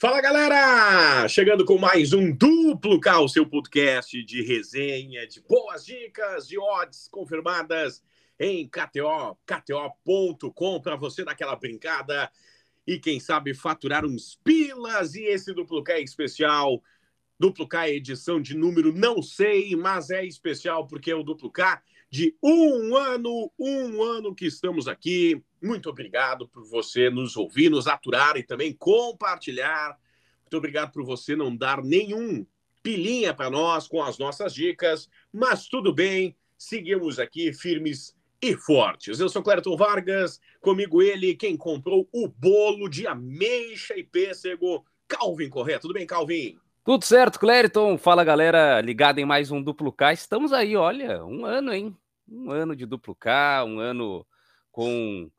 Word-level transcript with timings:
Fala 0.00 0.22
galera! 0.22 1.28
Chegando 1.28 1.62
com 1.62 1.76
mais 1.76 2.14
um 2.14 2.34
Duplo 2.34 2.98
K, 2.98 3.20
o 3.20 3.28
seu 3.28 3.44
podcast 3.44 4.24
de 4.24 4.40
resenha, 4.40 5.26
de 5.26 5.42
boas 5.42 5.84
dicas, 5.84 6.48
de 6.48 6.58
odds 6.58 7.06
confirmadas 7.06 8.02
em 8.38 8.66
KTO, 8.66 9.36
KTO.com, 9.44 10.80
para 10.80 10.96
você 10.96 11.22
dar 11.22 11.32
aquela 11.32 11.54
brincada 11.54 12.32
e 12.86 12.98
quem 12.98 13.20
sabe 13.20 13.52
faturar 13.52 14.06
uns 14.06 14.40
pilas. 14.42 15.14
E 15.14 15.24
esse 15.24 15.52
Duplo 15.52 15.84
K 15.84 15.92
é 15.92 16.00
especial. 16.00 16.82
Duplo 17.38 17.68
K 17.68 17.86
é 17.86 17.96
edição 17.96 18.40
de 18.40 18.56
número 18.56 18.94
não 18.94 19.20
sei, 19.20 19.76
mas 19.76 20.08
é 20.08 20.24
especial 20.24 20.86
porque 20.86 21.10
é 21.10 21.14
o 21.14 21.22
Duplo 21.22 21.50
K 21.50 21.78
de 22.08 22.34
um 22.42 22.96
ano, 22.96 23.52
um 23.58 24.02
ano 24.02 24.34
que 24.34 24.46
estamos 24.46 24.88
aqui. 24.88 25.44
Muito 25.62 25.90
obrigado 25.90 26.48
por 26.48 26.64
você 26.64 27.10
nos 27.10 27.36
ouvir, 27.36 27.70
nos 27.70 27.86
aturar 27.86 28.36
e 28.36 28.42
também 28.42 28.72
compartilhar. 28.72 29.98
Muito 30.42 30.56
obrigado 30.56 30.90
por 30.90 31.04
você 31.04 31.36
não 31.36 31.54
dar 31.54 31.82
nenhum 31.82 32.46
pilinha 32.82 33.34
para 33.34 33.50
nós 33.50 33.86
com 33.86 34.02
as 34.02 34.18
nossas 34.18 34.54
dicas, 34.54 35.08
mas 35.32 35.68
tudo 35.68 35.92
bem, 35.92 36.34
seguimos 36.56 37.18
aqui 37.18 37.52
firmes 37.52 38.16
e 38.42 38.56
fortes. 38.56 39.20
Eu 39.20 39.28
sou 39.28 39.42
Clériton 39.42 39.76
Vargas, 39.76 40.40
comigo 40.60 41.02
ele, 41.02 41.34
quem 41.34 41.56
comprou 41.56 42.08
o 42.10 42.26
bolo 42.26 42.88
de 42.88 43.06
ameixa 43.06 43.94
e 43.98 44.02
pêssego, 44.02 44.84
Calvin 45.06 45.50
Correia. 45.50 45.78
Tudo 45.78 45.92
bem, 45.92 46.06
Calvin? 46.06 46.58
Tudo 46.82 47.04
certo, 47.04 47.38
Clériton. 47.38 47.98
Fala, 47.98 48.24
galera, 48.24 48.80
ligada 48.80 49.20
em 49.20 49.26
mais 49.26 49.50
um 49.50 49.62
Duplo 49.62 49.92
K. 49.92 50.14
Estamos 50.14 50.52
aí, 50.52 50.74
olha, 50.74 51.22
um 51.24 51.44
ano, 51.44 51.72
hein? 51.72 51.94
Um 52.26 52.50
ano 52.50 52.74
de 52.74 52.86
Duplo 52.86 53.14
K, 53.14 53.64
um 53.64 53.78
ano 53.78 54.26
com 54.72 55.30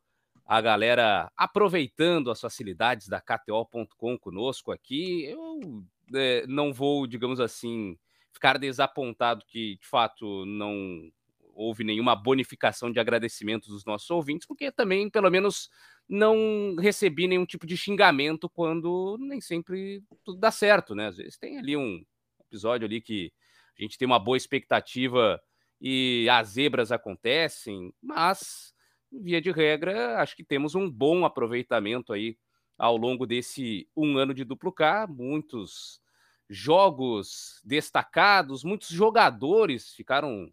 a 0.44 0.60
galera 0.60 1.30
aproveitando 1.36 2.30
as 2.30 2.40
facilidades 2.40 3.08
da 3.08 3.20
KTO.com 3.20 4.18
conosco 4.18 4.72
aqui. 4.72 5.24
Eu 5.24 5.84
é, 6.14 6.46
não 6.46 6.72
vou, 6.72 7.06
digamos 7.06 7.40
assim, 7.40 7.96
ficar 8.32 8.58
desapontado 8.58 9.44
que, 9.46 9.76
de 9.76 9.86
fato, 9.86 10.44
não 10.46 11.10
houve 11.54 11.84
nenhuma 11.84 12.16
bonificação 12.16 12.90
de 12.90 12.98
agradecimento 12.98 13.68
dos 13.68 13.84
nossos 13.84 14.10
ouvintes, 14.10 14.46
porque 14.46 14.72
também, 14.72 15.10
pelo 15.10 15.30
menos, 15.30 15.70
não 16.08 16.76
recebi 16.78 17.26
nenhum 17.26 17.46
tipo 17.46 17.66
de 17.66 17.76
xingamento 17.76 18.48
quando 18.48 19.16
nem 19.20 19.40
sempre 19.40 20.02
tudo 20.24 20.38
dá 20.38 20.50
certo, 20.50 20.94
né? 20.94 21.08
Às 21.08 21.16
vezes 21.16 21.38
tem 21.38 21.58
ali 21.58 21.76
um 21.76 22.04
episódio 22.40 22.86
ali 22.86 23.00
que 23.00 23.32
a 23.78 23.82
gente 23.82 23.96
tem 23.96 24.06
uma 24.06 24.18
boa 24.18 24.36
expectativa 24.36 25.40
e 25.80 26.28
as 26.30 26.48
zebras 26.50 26.92
acontecem, 26.92 27.92
mas 28.00 28.71
via 29.12 29.40
de 29.40 29.50
regra, 29.50 30.20
acho 30.20 30.36
que 30.36 30.44
temos 30.44 30.74
um 30.74 30.90
bom 30.90 31.24
aproveitamento 31.24 32.12
aí 32.12 32.36
ao 32.78 32.96
longo 32.96 33.26
desse 33.26 33.88
um 33.96 34.16
ano 34.16 34.34
de 34.34 34.44
duplo 34.44 34.72
K, 34.72 35.06
muitos 35.06 36.00
jogos 36.48 37.60
destacados, 37.64 38.64
muitos 38.64 38.88
jogadores 38.88 39.94
ficaram 39.94 40.52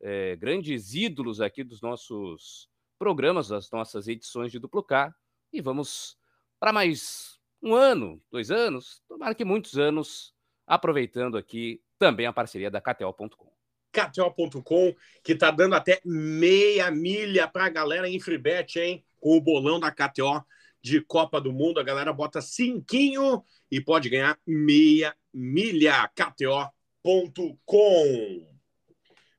é, 0.00 0.36
grandes 0.36 0.94
ídolos 0.94 1.40
aqui 1.40 1.62
dos 1.62 1.80
nossos 1.80 2.68
programas, 2.98 3.48
das 3.48 3.70
nossas 3.70 4.08
edições 4.08 4.50
de 4.50 4.58
duplo 4.58 4.82
K. 4.82 5.14
E 5.52 5.60
vamos 5.60 6.16
para 6.58 6.72
mais 6.72 7.38
um 7.62 7.74
ano, 7.74 8.22
dois 8.30 8.50
anos, 8.50 9.02
tomara 9.08 9.34
que 9.34 9.44
muitos 9.44 9.78
anos, 9.78 10.34
aproveitando 10.66 11.36
aqui 11.36 11.82
também 11.98 12.26
a 12.26 12.32
parceria 12.32 12.70
da 12.70 12.80
KTO.com. 12.80 13.57
KTO.com, 13.92 14.94
que 15.22 15.34
tá 15.34 15.50
dando 15.50 15.74
até 15.74 16.00
meia 16.04 16.90
milha 16.90 17.48
para 17.48 17.66
a 17.66 17.70
galera 17.70 18.08
em 18.08 18.20
freebet, 18.20 18.78
hein? 18.78 19.04
Com 19.20 19.36
o 19.36 19.40
bolão 19.40 19.80
da 19.80 19.90
KTO 19.90 20.44
de 20.82 21.00
Copa 21.00 21.40
do 21.40 21.52
Mundo. 21.52 21.80
A 21.80 21.84
galera 21.84 22.12
bota 22.12 22.40
cinquinho 22.40 23.42
e 23.70 23.80
pode 23.80 24.08
ganhar 24.08 24.38
meia 24.46 25.14
milha. 25.32 26.08
KTO.com. 26.14 26.68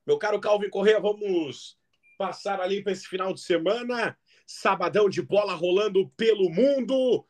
Meu 0.06 0.18
caro 0.18 0.40
Calvin 0.40 0.70
Correa, 0.70 1.00
vamos 1.00 1.78
passar 2.18 2.60
ali 2.60 2.84
para 2.84 2.92
esse 2.92 3.08
final 3.08 3.34
de 3.34 3.42
semana. 3.42 4.18
Sabadão 4.46 5.08
de 5.10 5.22
bola 5.22 5.54
rolando 5.54 6.10
pelo 6.18 6.50
mundo. 6.50 7.26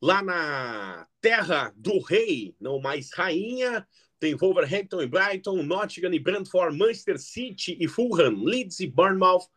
Lá 0.00 0.22
na 0.22 1.06
terra 1.20 1.72
do 1.76 2.00
rei, 2.00 2.54
não 2.58 2.80
mais 2.80 3.12
rainha, 3.12 3.86
tem 4.20 4.36
Wolverhampton 4.36 5.00
e 5.00 5.06
Brighton, 5.06 5.62
Nottingham 5.62 6.12
e 6.12 6.18
Brentford, 6.18 6.76
Manchester 6.76 7.18
City 7.18 7.76
e 7.80 7.88
Fulham, 7.88 8.44
Leeds 8.44 8.78
e 8.80 8.86
Bournemouth, 8.86 9.48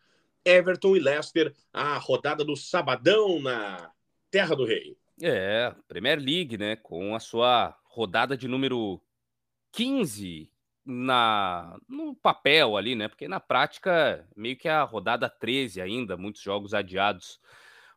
Everton 0.45 0.95
e 0.95 0.99
Leicester. 0.99 1.53
A 1.71 1.97
rodada 1.97 2.45
do 2.45 2.55
sabadão 2.55 3.41
na 3.41 3.91
terra 4.31 4.55
do 4.55 4.65
rei. 4.65 4.97
É, 5.21 5.75
Premier 5.87 6.17
League, 6.17 6.57
né? 6.57 6.77
Com 6.77 7.13
a 7.13 7.19
sua 7.19 7.77
rodada 7.83 8.37
de 8.37 8.47
número 8.47 9.01
15 9.73 10.49
na 10.85 11.77
no 11.87 12.15
papel 12.15 12.77
ali, 12.77 12.95
né? 12.95 13.09
Porque 13.09 13.27
na 13.27 13.39
prática, 13.39 14.25
meio 14.35 14.57
que 14.57 14.69
a 14.69 14.83
rodada 14.83 15.29
13 15.29 15.81
ainda, 15.81 16.15
muitos 16.15 16.41
jogos 16.41 16.73
adiados 16.73 17.39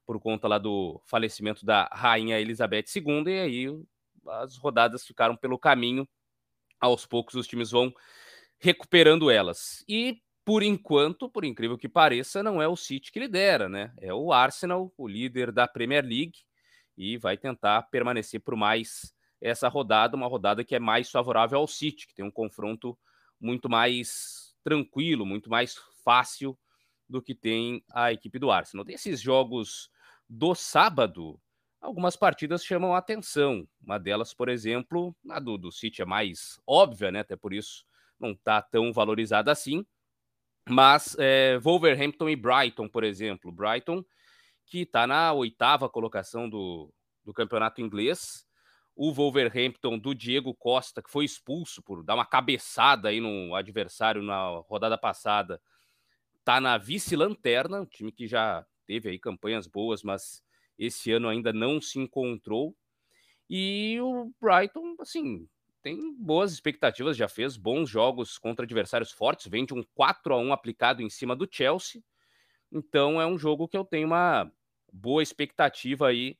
por 0.04 0.20
conta 0.20 0.46
lá 0.46 0.58
do 0.58 1.00
falecimento 1.04 1.64
da 1.64 1.88
rainha 1.92 2.40
Elizabeth 2.40 2.84
II, 2.94 3.24
e 3.26 3.40
aí 3.40 3.66
as 4.28 4.56
rodadas 4.56 5.06
ficaram 5.06 5.36
pelo 5.36 5.58
caminho. 5.58 6.06
Aos 6.80 7.06
poucos 7.06 7.34
os 7.34 7.46
times 7.46 7.70
vão 7.70 7.92
recuperando 8.58 9.30
elas. 9.30 9.84
E 9.88 10.20
por 10.44 10.62
enquanto, 10.62 11.28
por 11.28 11.44
incrível 11.44 11.76
que 11.76 11.88
pareça, 11.88 12.42
não 12.42 12.62
é 12.62 12.68
o 12.68 12.76
City 12.76 13.10
que 13.10 13.18
lidera, 13.18 13.68
né? 13.68 13.92
É 13.98 14.14
o 14.14 14.32
Arsenal, 14.32 14.92
o 14.96 15.08
líder 15.08 15.50
da 15.50 15.66
Premier 15.66 16.04
League, 16.04 16.38
e 16.96 17.18
vai 17.18 17.36
tentar 17.36 17.82
permanecer 17.90 18.40
por 18.40 18.54
mais 18.56 19.12
essa 19.40 19.68
rodada, 19.68 20.16
uma 20.16 20.28
rodada 20.28 20.64
que 20.64 20.74
é 20.74 20.78
mais 20.78 21.10
favorável 21.10 21.58
ao 21.58 21.66
City, 21.66 22.06
que 22.06 22.14
tem 22.14 22.24
um 22.24 22.30
confronto 22.30 22.96
muito 23.40 23.68
mais 23.68 24.54
tranquilo, 24.62 25.26
muito 25.26 25.50
mais 25.50 25.76
fácil 26.04 26.58
do 27.08 27.20
que 27.20 27.34
tem 27.34 27.84
a 27.92 28.12
equipe 28.12 28.38
do 28.38 28.50
Arsenal. 28.50 28.84
Desses 28.84 29.20
jogos 29.20 29.90
do 30.28 30.54
sábado, 30.54 31.40
algumas 31.86 32.16
partidas 32.16 32.64
chamam 32.64 32.94
a 32.94 32.98
atenção. 32.98 33.66
Uma 33.80 33.98
delas, 33.98 34.34
por 34.34 34.48
exemplo, 34.48 35.14
a 35.30 35.38
do, 35.38 35.56
do 35.56 35.70
City 35.70 36.02
é 36.02 36.04
mais 36.04 36.60
óbvia, 36.66 37.12
né? 37.12 37.20
Até 37.20 37.36
por 37.36 37.54
isso 37.54 37.84
não 38.18 38.32
está 38.32 38.60
tão 38.60 38.92
valorizada 38.92 39.52
assim. 39.52 39.86
Mas 40.68 41.16
é, 41.18 41.58
Wolverhampton 41.58 42.28
e 42.28 42.34
Brighton, 42.34 42.88
por 42.88 43.04
exemplo. 43.04 43.52
Brighton, 43.52 44.04
que 44.66 44.80
está 44.80 45.06
na 45.06 45.32
oitava 45.32 45.88
colocação 45.88 46.50
do, 46.50 46.92
do 47.24 47.32
campeonato 47.32 47.80
inglês, 47.80 48.44
o 48.96 49.12
Wolverhampton 49.12 49.96
do 49.96 50.12
Diego 50.12 50.52
Costa, 50.54 51.00
que 51.00 51.10
foi 51.10 51.24
expulso 51.24 51.80
por 51.82 52.02
dar 52.02 52.16
uma 52.16 52.26
cabeçada 52.26 53.10
aí 53.10 53.20
no 53.20 53.54
adversário 53.54 54.22
na 54.22 54.48
rodada 54.68 54.98
passada, 54.98 55.62
tá 56.44 56.60
na 56.60 56.76
vice-lanterna, 56.78 57.82
um 57.82 57.86
time 57.86 58.10
que 58.10 58.26
já 58.26 58.66
teve 58.86 59.10
aí 59.10 59.18
campanhas 59.18 59.68
boas, 59.68 60.02
mas 60.02 60.42
esse 60.78 61.12
ano 61.12 61.28
ainda 61.28 61.52
não 61.52 61.80
se 61.80 61.98
encontrou. 61.98 62.74
E 63.48 63.98
o 64.00 64.32
Brighton, 64.40 64.96
assim, 65.00 65.48
tem 65.82 66.12
boas 66.14 66.52
expectativas, 66.52 67.16
já 67.16 67.28
fez 67.28 67.56
bons 67.56 67.88
jogos 67.88 68.38
contra 68.38 68.64
adversários 68.64 69.12
fortes, 69.12 69.46
vem 69.46 69.64
de 69.64 69.72
um 69.72 69.84
4 69.94 70.34
a 70.34 70.38
1 70.38 70.52
aplicado 70.52 71.02
em 71.02 71.08
cima 71.08 71.36
do 71.36 71.48
Chelsea. 71.50 72.02
Então 72.72 73.20
é 73.20 73.26
um 73.26 73.38
jogo 73.38 73.68
que 73.68 73.76
eu 73.76 73.84
tenho 73.84 74.08
uma 74.08 74.50
boa 74.92 75.22
expectativa 75.22 76.08
aí 76.08 76.36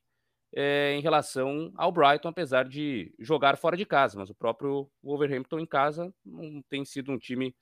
é, 0.53 0.93
em 0.95 1.01
relação 1.01 1.71
ao 1.75 1.91
Brighton, 1.91 2.29
apesar 2.29 2.67
de 2.67 3.13
jogar 3.19 3.57
fora 3.57 3.77
de 3.77 3.85
casa, 3.85 4.17
mas 4.17 4.29
o 4.29 4.35
próprio 4.35 4.89
Wolverhampton 5.03 5.59
em 5.59 5.65
casa 5.65 6.13
não 6.25 6.61
tem 6.63 6.83
sido 6.83 7.11
um 7.11 7.17
time 7.17 7.55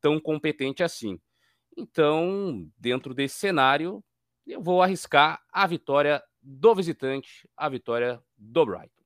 tão 0.00 0.20
competente 0.20 0.82
assim. 0.82 1.18
Então, 1.76 2.68
dentro 2.78 3.14
desse 3.14 3.36
cenário, 3.36 4.02
eu 4.52 4.62
vou 4.62 4.82
arriscar 4.82 5.42
a 5.52 5.66
vitória 5.66 6.22
do 6.42 6.74
visitante, 6.74 7.48
a 7.56 7.68
vitória 7.68 8.22
do 8.36 8.66
Brighton. 8.66 9.00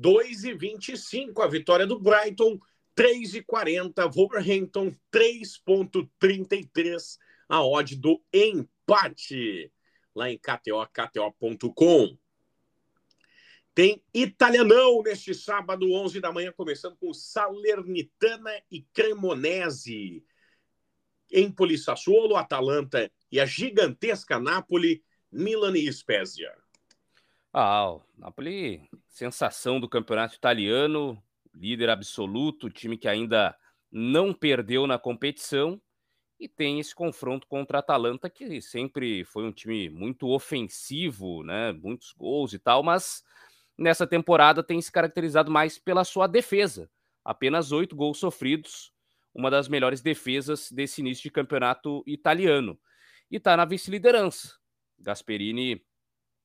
2,25 0.00 1.42
a 1.42 1.46
vitória 1.46 1.86
do 1.86 2.00
Brighton, 2.00 2.58
3,40 2.96 4.10
Wolverhampton, 4.12 4.92
3,33 5.12 7.18
a 7.48 7.64
odd 7.64 7.96
do 7.96 8.22
empate 8.32 9.72
lá 10.14 10.30
em 10.30 10.38
KTO, 10.38 10.86
KTO.com. 10.92 12.16
Tem 13.74 14.04
Italianão 14.12 15.02
neste 15.02 15.34
sábado, 15.34 15.90
11 15.90 16.20
da 16.20 16.30
manhã, 16.30 16.52
começando 16.52 16.94
com 16.96 17.14
Salernitana 17.14 18.50
e 18.70 18.82
Cremonese. 18.92 20.22
Empoli, 21.30 21.78
Sassuolo, 21.78 22.36
Atalanta 22.36 23.10
e 23.32 23.40
a 23.40 23.46
gigantesca 23.46 24.38
Napoli, 24.38 25.02
Milan 25.32 25.76
e 25.76 25.90
Spezia. 25.90 26.52
Ah, 27.50 27.92
o 27.92 28.02
Napoli, 28.16 28.86
sensação 29.08 29.80
do 29.80 29.88
campeonato 29.88 30.34
italiano, 30.36 31.20
líder 31.54 31.88
absoluto, 31.88 32.70
time 32.70 32.98
que 32.98 33.08
ainda 33.08 33.56
não 33.90 34.32
perdeu 34.34 34.86
na 34.86 34.98
competição 34.98 35.80
e 36.38 36.48
tem 36.48 36.80
esse 36.80 36.94
confronto 36.94 37.46
contra 37.46 37.78
a 37.78 37.80
Atalanta, 37.80 38.28
que 38.28 38.60
sempre 38.60 39.24
foi 39.24 39.44
um 39.44 39.52
time 39.52 39.88
muito 39.88 40.28
ofensivo, 40.28 41.42
né? 41.42 41.72
Muitos 41.72 42.12
gols 42.12 42.52
e 42.52 42.58
tal, 42.58 42.82
mas 42.82 43.22
nessa 43.78 44.06
temporada 44.06 44.62
tem 44.62 44.80
se 44.80 44.90
caracterizado 44.90 45.50
mais 45.50 45.78
pela 45.78 46.04
sua 46.04 46.26
defesa. 46.26 46.90
Apenas 47.24 47.70
oito 47.70 47.94
gols 47.94 48.18
sofridos, 48.18 48.92
uma 49.34 49.50
das 49.50 49.68
melhores 49.68 50.00
defesas 50.00 50.70
desse 50.70 51.00
início 51.00 51.22
de 51.22 51.30
campeonato 51.30 52.02
italiano. 52.06 52.78
E 53.32 53.36
está 53.36 53.56
na 53.56 53.64
vice-liderança. 53.64 54.58
Gasperini 54.98 55.82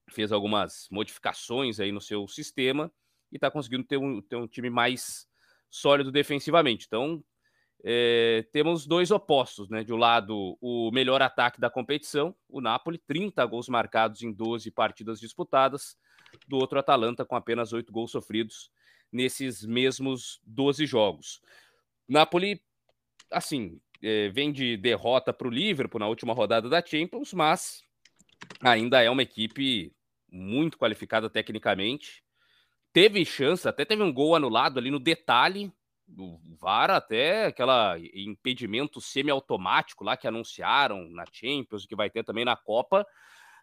fez 0.10 0.31
algumas 0.31 0.88
modificações 0.89 1.81
aí 1.81 1.92
no 1.92 2.00
seu 2.00 2.25
sistema 2.30 2.89
e 3.30 3.36
está 3.36 3.51
conseguindo 3.51 3.84
ter 3.84 3.98
um, 3.98 4.22
ter 4.22 4.38
um 4.38 4.48
time 4.48 4.69
mais 4.69 5.28
sólido 5.69 6.13
defensivamente. 6.13 6.86
Então, 6.88 7.22
é, 7.84 8.48
temos 8.54 8.88
dois 8.88 9.12
opostos, 9.12 9.69
né? 9.69 9.84
De 9.84 9.92
um 9.92 9.98
lado, 9.98 10.57
o 10.62 10.89
melhor 10.94 11.22
ataque 11.22 11.60
da 11.60 11.69
competição, 11.69 12.34
o 12.48 12.62
Napoli, 12.62 12.98
30 13.00 13.45
gols 13.45 13.68
marcados 13.68 14.22
em 14.22 14.31
12 14.31 14.72
partidas 14.72 15.19
disputadas. 15.19 15.98
Do 16.48 16.56
outro, 16.56 16.80
Atalanta, 16.80 17.25
com 17.25 17.36
apenas 17.36 17.74
8 17.74 17.92
gols 17.92 18.12
sofridos 18.12 18.72
nesses 19.12 19.62
mesmos 19.66 20.40
12 20.45 20.86
jogos. 20.86 21.42
Napoli, 22.07 22.63
assim, 23.30 23.81
é, 24.01 24.29
vem 24.29 24.51
de 24.51 24.77
derrota 24.77 25.33
para 25.33 25.47
o 25.47 25.51
Liverpool 25.51 25.99
na 25.99 26.07
última 26.07 26.33
rodada 26.33 26.69
da 26.69 26.85
Champions, 26.85 27.33
mas 27.33 27.81
ainda 28.61 29.01
é 29.01 29.09
uma 29.09 29.23
equipe 29.23 29.94
muito 30.29 30.77
qualificada 30.77 31.29
tecnicamente. 31.29 32.23
Teve 32.94 33.23
chance, 33.25 33.67
até 33.67 33.85
teve 33.85 34.01
um 34.01 34.13
gol 34.13 34.35
anulado 34.35 34.79
ali 34.79 34.89
no 34.89 34.99
detalhe 34.99 35.71
do 36.07 36.39
VAR, 36.59 36.89
até 36.89 37.47
aquela 37.47 37.97
impedimento 38.13 39.01
semiautomático 39.01 40.03
lá 40.03 40.15
que 40.15 40.27
anunciaram 40.27 41.09
na 41.09 41.25
Champions, 41.31 41.85
que 41.85 41.95
vai 41.95 42.09
ter 42.09 42.23
também 42.23 42.45
na 42.45 42.55
Copa. 42.55 43.05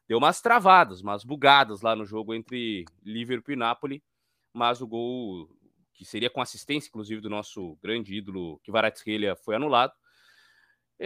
Deu 0.07 0.19
umas 0.19 0.43
travadas, 0.43 1.01
umas 1.01 1.25
bugadas 1.25 1.81
lá 1.81 1.97
no 1.97 2.05
jogo 2.05 2.35
entre 2.35 2.85
Liverpool 3.03 3.55
e 3.55 3.57
Napoli, 3.57 4.03
mas 4.53 4.83
o 4.83 4.87
gol 4.87 5.49
que 5.95 6.05
seria 6.05 6.29
com 6.29 6.41
assistência, 6.41 6.89
inclusive, 6.89 7.21
do 7.21 7.31
nosso 7.31 7.79
grande 7.83 8.15
ídolo 8.15 8.61
Kvaratskhelia 8.65 9.37
foi 9.37 9.55
anulado. 9.55 9.93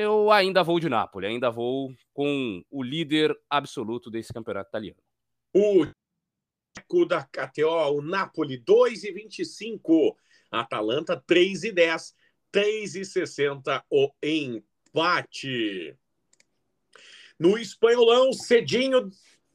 Eu 0.00 0.30
ainda 0.30 0.62
vou 0.62 0.78
de 0.78 0.88
Napoli, 0.88 1.26
ainda 1.26 1.50
vou 1.50 1.92
com 2.14 2.62
o 2.70 2.84
líder 2.84 3.36
absoluto 3.50 4.08
desse 4.08 4.32
campeonato 4.32 4.68
italiano. 4.68 5.00
O 5.52 7.04
da 7.04 7.24
KTO, 7.24 7.96
o 7.96 8.00
Napoli 8.00 8.62
2,25. 8.62 10.14
Atalanta 10.52 11.20
3,10. 11.28 12.14
3,60 12.54 13.82
o 13.90 14.12
empate. 14.22 15.98
No 17.36 17.58
espanholão, 17.58 18.32
cedinho, 18.32 19.10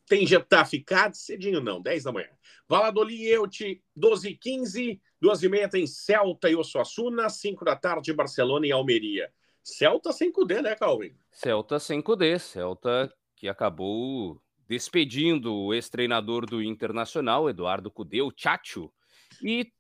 tem 0.06 0.28
Getafe 0.28 0.84
Cádiz, 0.84 1.22
cedinho 1.22 1.62
não, 1.62 1.82
10 1.82 2.04
da 2.04 2.12
manhã. 2.12 2.30
Valladolid 2.68 3.24
Elche, 3.24 3.82
12 3.96 4.32
e 4.32 4.38
15. 4.38 5.02
2 5.22 5.44
e 5.44 5.48
meia 5.48 5.70
tem 5.70 5.88
Celta 5.88 6.50
e 6.50 6.56
Osasuna. 6.58 7.30
5 7.30 7.64
da 7.64 7.78
tarde, 7.78 8.12
Barcelona 8.12 8.68
e 8.68 8.74
Almeria. 8.74 9.32
Celta 9.64 10.12
sem 10.12 10.32
Cudê, 10.32 10.62
né, 10.62 10.76
Calvin? 10.76 11.16
Celta 11.32 11.80
sem 11.80 12.02
Cudê. 12.02 12.38
Celta 12.38 13.12
que 13.36 13.48
acabou 13.48 14.42
despedindo 14.68 15.54
o 15.54 15.74
ex-treinador 15.74 16.46
do 16.46 16.62
Internacional, 16.62 17.50
Eduardo 17.50 17.90
Cudê, 17.90 18.22
o 18.22 18.34
Chacho, 18.36 18.92
e 19.42 19.72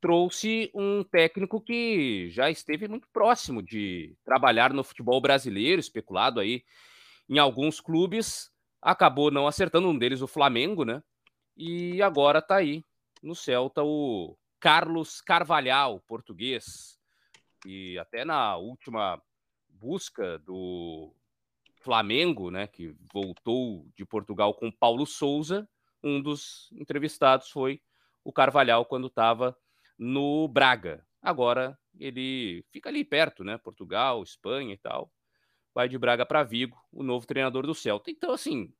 trouxe 0.00 0.70
um 0.74 1.02
técnico 1.02 1.60
que 1.60 2.28
já 2.30 2.50
esteve 2.50 2.86
muito 2.86 3.08
próximo 3.12 3.62
de 3.62 4.14
trabalhar 4.24 4.72
no 4.72 4.84
futebol 4.84 5.20
brasileiro, 5.20 5.80
especulado 5.80 6.40
aí 6.40 6.62
em 7.28 7.38
alguns 7.38 7.80
clubes, 7.80 8.50
acabou 8.80 9.30
não 9.30 9.46
acertando 9.46 9.88
um 9.88 9.98
deles, 9.98 10.20
o 10.20 10.26
Flamengo, 10.26 10.84
né? 10.84 11.02
E 11.56 12.02
agora 12.02 12.42
tá 12.42 12.56
aí 12.56 12.84
no 13.22 13.34
Celta 13.34 13.82
o 13.82 14.36
Carlos 14.60 15.20
Carvalhal, 15.22 16.00
português, 16.06 16.98
e 17.64 17.98
até 17.98 18.24
na 18.24 18.56
última 18.56 19.20
busca 19.68 20.38
do 20.38 21.14
Flamengo, 21.80 22.50
né, 22.50 22.66
que 22.66 22.94
voltou 23.12 23.86
de 23.94 24.04
Portugal 24.06 24.54
com 24.54 24.70
Paulo 24.70 25.06
Souza, 25.06 25.68
um 26.02 26.20
dos 26.20 26.70
entrevistados 26.72 27.50
foi 27.50 27.80
o 28.22 28.32
Carvalhal 28.32 28.84
quando 28.86 29.08
estava 29.08 29.56
no 29.98 30.48
Braga. 30.48 31.06
Agora 31.20 31.78
ele 31.98 32.64
fica 32.70 32.88
ali 32.88 33.04
perto, 33.04 33.44
né? 33.44 33.56
Portugal, 33.58 34.22
Espanha 34.22 34.74
e 34.74 34.78
tal. 34.78 35.10
Vai 35.74 35.88
de 35.88 35.98
Braga 35.98 36.24
para 36.24 36.42
Vigo, 36.42 36.78
o 36.92 37.02
novo 37.02 37.26
treinador 37.26 37.66
do 37.66 37.74
Celta. 37.74 38.10
Então, 38.10 38.32
assim, 38.32 38.72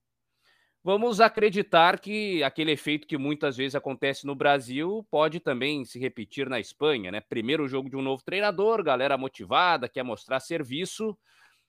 vamos 0.85 1.21
acreditar 1.21 1.99
que 1.99 2.43
aquele 2.45 2.73
efeito 2.73 3.07
que 3.07 3.17
muitas 3.17 3.57
vezes 3.57 3.75
acontece 3.75 4.27
no 4.27 4.35
Brasil 4.35 5.05
pode 5.11 5.41
também 5.41 5.85
se 5.85 5.99
repetir 5.99 6.49
na 6.49 6.61
Espanha, 6.61 7.11
né? 7.11 7.21
Primeiro 7.21 7.67
jogo 7.67 7.89
de 7.89 7.97
um 7.97 8.03
novo 8.03 8.23
treinador, 8.23 8.85
galera 8.85 9.17
motivada, 9.17 9.89
quer 9.89 10.03
mostrar 10.03 10.41
serviço. 10.41 11.17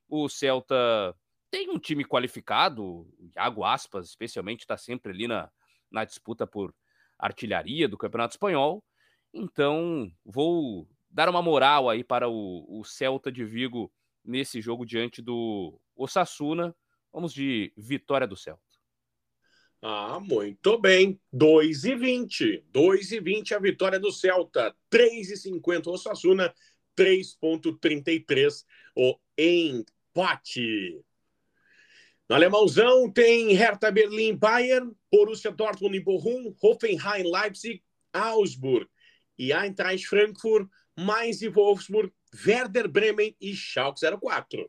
O 0.10 0.28
Celta 0.28 1.16
tem 1.50 1.70
um 1.70 1.80
time 1.80 2.04
qualificado, 2.04 3.08
Iago 3.36 3.64
Aspas, 3.64 4.08
especialmente, 4.10 4.62
está 4.62 4.76
sempre 4.78 5.14
ali 5.14 5.28
na, 5.28 5.50
na 5.90 6.04
disputa 6.04 6.46
por 6.46 6.76
artilharia 7.18 7.88
do 7.88 7.98
Campeonato 7.98 8.34
Espanhol. 8.34 8.84
Então, 9.34 10.12
vou 10.26 10.88
dar 11.10 11.30
uma 11.30 11.42
moral 11.42 11.90
aí 11.90 12.04
para 12.04 12.28
o, 12.30 12.66
o 12.68 12.84
Celta 12.84 13.32
de 13.32 13.46
Vigo 13.46 13.92
nesse 14.24 14.60
jogo 14.60 14.86
diante 14.86 15.22
do 15.22 15.80
Osasuna. 15.96 16.76
Vamos 17.14 17.34
de 17.34 17.72
vitória 17.78 18.28
do 18.28 18.36
Celta. 18.36 18.65
Ah, 19.88 20.20
muito 20.20 20.80
bem. 20.80 21.22
2 21.32 21.84
e 21.84 21.94
20. 21.94 22.66
2 22.72 23.12
e 23.12 23.20
20 23.20 23.54
a 23.54 23.60
vitória 23.60 24.00
do 24.00 24.12
Celta. 24.12 24.76
3 24.90 25.30
e 25.30 25.38
50 25.38 25.92
o 25.92 25.94
Osasuna. 25.94 26.52
3.33 26.98 28.66
o 28.96 29.16
empate. 29.38 31.06
No 32.28 32.36
alemãozão 32.36 33.12
tem 33.12 33.54
Hertha 33.54 33.92
Berlim, 33.92 34.36
Bayern, 34.36 34.92
Borussia 35.12 35.52
Dortmund 35.52 35.96
e 35.96 36.00
Bochum, 36.00 36.56
Hoffenheim, 36.60 37.30
Leipzig, 37.32 37.84
Augsburg 38.12 38.88
e 39.38 39.54
Eintracht 39.54 40.08
Frankfurt, 40.08 40.68
Mainz 40.98 41.44
e 41.44 41.48
Wolfsburg, 41.48 42.12
Werder 42.44 42.88
Bremen 42.88 43.36
e 43.40 43.54
Schalke 43.54 44.02
04. 44.02 44.68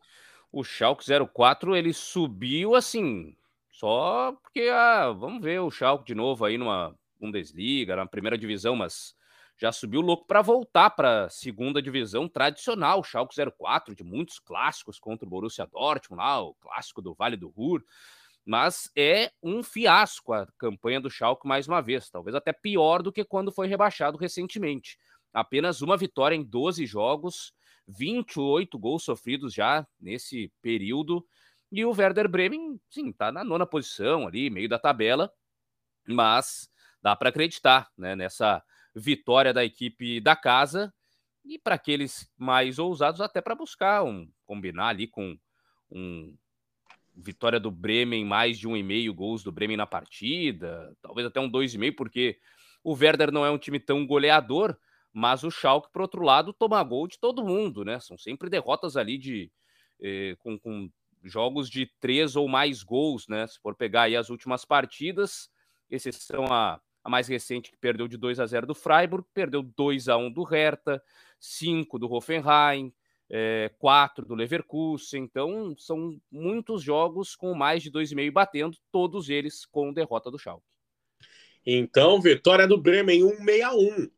O 0.52 0.62
Schalke 0.62 1.06
04 1.06 1.74
ele 1.74 1.94
subiu 1.94 2.74
assim, 2.74 3.34
só 3.76 4.32
porque 4.42 4.70
ah, 4.72 5.12
vamos 5.12 5.42
ver 5.42 5.60
o 5.60 5.70
Schalke 5.70 6.06
de 6.06 6.14
novo 6.14 6.46
aí 6.46 6.56
numa 6.56 6.96
Bundesliga, 7.20 7.94
na 7.94 8.06
primeira 8.06 8.38
divisão, 8.38 8.74
mas 8.74 9.14
já 9.58 9.70
subiu 9.70 10.00
louco 10.00 10.26
para 10.26 10.40
voltar 10.40 10.88
para 10.88 11.24
a 11.24 11.28
segunda 11.28 11.82
divisão 11.82 12.26
tradicional, 12.26 13.04
Schalke 13.04 13.34
04, 13.34 13.94
de 13.94 14.02
muitos 14.02 14.38
clássicos 14.38 14.98
contra 14.98 15.26
o 15.26 15.28
Borussia 15.28 15.66
Dortmund, 15.66 16.22
lá, 16.22 16.40
o 16.40 16.54
clássico 16.54 17.02
do 17.02 17.12
Vale 17.12 17.36
do 17.36 17.50
Ruhr. 17.50 17.84
Mas 18.46 18.90
é 18.96 19.30
um 19.42 19.62
fiasco 19.62 20.32
a 20.32 20.46
campanha 20.56 20.98
do 20.98 21.10
Schalke 21.10 21.46
mais 21.46 21.68
uma 21.68 21.82
vez, 21.82 22.08
talvez 22.08 22.34
até 22.34 22.54
pior 22.54 23.02
do 23.02 23.12
que 23.12 23.26
quando 23.26 23.52
foi 23.52 23.66
rebaixado 23.66 24.16
recentemente. 24.16 24.96
Apenas 25.34 25.82
uma 25.82 25.98
vitória 25.98 26.34
em 26.34 26.42
12 26.42 26.86
jogos, 26.86 27.52
28 27.86 28.78
gols 28.78 29.04
sofridos 29.04 29.52
já 29.52 29.86
nesse 30.00 30.50
período. 30.62 31.26
E 31.70 31.84
o 31.84 31.90
Werder 31.90 32.28
Bremen, 32.28 32.80
sim, 32.88 33.10
está 33.10 33.32
na 33.32 33.42
nona 33.42 33.66
posição 33.66 34.26
ali, 34.26 34.48
meio 34.50 34.68
da 34.68 34.78
tabela, 34.78 35.32
mas 36.06 36.70
dá 37.02 37.14
para 37.16 37.28
acreditar 37.28 37.90
né, 37.96 38.14
nessa 38.14 38.62
vitória 38.94 39.52
da 39.52 39.64
equipe 39.64 40.20
da 40.20 40.34
casa 40.36 40.92
e 41.44 41.58
para 41.58 41.74
aqueles 41.74 42.30
mais 42.36 42.78
ousados 42.78 43.20
até 43.20 43.40
para 43.40 43.54
buscar 43.54 44.02
um 44.02 44.28
combinar 44.44 44.88
ali 44.88 45.06
com 45.06 45.38
um 45.90 46.36
vitória 47.14 47.58
do 47.58 47.70
Bremen 47.70 48.24
mais 48.24 48.58
de 48.58 48.66
um 48.68 48.76
e 48.76 48.82
meio 48.82 49.14
gols 49.14 49.42
do 49.42 49.52
Bremen 49.52 49.76
na 49.76 49.86
partida, 49.86 50.96
talvez 51.00 51.26
até 51.26 51.40
um 51.40 51.48
dois 51.48 51.74
e 51.74 51.78
meio 51.78 51.94
porque 51.94 52.38
o 52.82 52.92
Werder 52.92 53.32
não 53.32 53.44
é 53.44 53.50
um 53.50 53.58
time 53.58 53.80
tão 53.80 54.06
goleador, 54.06 54.76
mas 55.12 55.42
o 55.42 55.50
Schalke 55.50 55.90
por 55.92 56.02
outro 56.02 56.22
lado 56.22 56.52
toma 56.52 56.82
gol 56.82 57.08
de 57.08 57.18
todo 57.18 57.44
mundo, 57.44 57.84
né? 57.84 57.98
São 58.00 58.18
sempre 58.18 58.50
derrotas 58.50 58.96
ali 58.96 59.16
de 59.18 59.50
eh, 60.00 60.36
com, 60.38 60.58
com 60.58 60.90
jogos 61.28 61.68
de 61.68 61.86
três 62.00 62.36
ou 62.36 62.48
mais 62.48 62.82
gols, 62.82 63.26
né? 63.28 63.46
Se 63.46 63.58
for 63.60 63.74
pegar 63.74 64.02
aí 64.02 64.16
as 64.16 64.30
últimas 64.30 64.64
partidas, 64.64 65.50
exceção 65.90 66.46
a 66.46 66.80
a 67.06 67.08
mais 67.08 67.28
recente 67.28 67.70
que 67.70 67.76
perdeu 67.76 68.08
de 68.08 68.16
2 68.16 68.40
a 68.40 68.46
0 68.46 68.66
do 68.66 68.74
Freiburg, 68.74 69.24
perdeu 69.32 69.62
2 69.62 70.08
a 70.08 70.16
1 70.16 70.28
do 70.28 70.42
Hertha, 70.42 71.00
5 71.38 72.00
do 72.00 72.12
Hoffenheim, 72.12 72.92
é, 73.30 73.70
4 73.78 74.26
do 74.26 74.34
Leverkusen. 74.34 75.22
Então, 75.22 75.76
são 75.78 76.20
muitos 76.28 76.82
jogos 76.82 77.36
com 77.36 77.54
mais 77.54 77.80
de 77.80 77.92
2,5 77.92 78.32
batendo, 78.32 78.76
todos 78.90 79.30
eles 79.30 79.64
com 79.64 79.92
derrota 79.92 80.32
do 80.32 80.38
Schalke. 80.38 80.66
Então, 81.64 82.20
vitória 82.20 82.66
do 82.66 82.76
Bremen 82.76 83.20
161. 83.22 84.10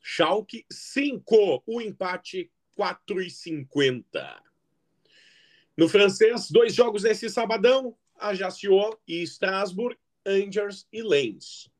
Schalke 0.00 0.64
5, 0.70 1.64
o 1.66 1.80
empate 1.80 2.52
4,50. 2.78 4.40
No 5.78 5.88
francês, 5.88 6.50
dois 6.50 6.74
jogos 6.74 7.04
nesse 7.04 7.30
sabadão, 7.30 7.96
Ajaccio 8.18 8.98
e 9.06 9.22
Strasbourg, 9.22 9.96
Angers 10.26 10.88
e 10.92 11.00
Lens. 11.00 11.70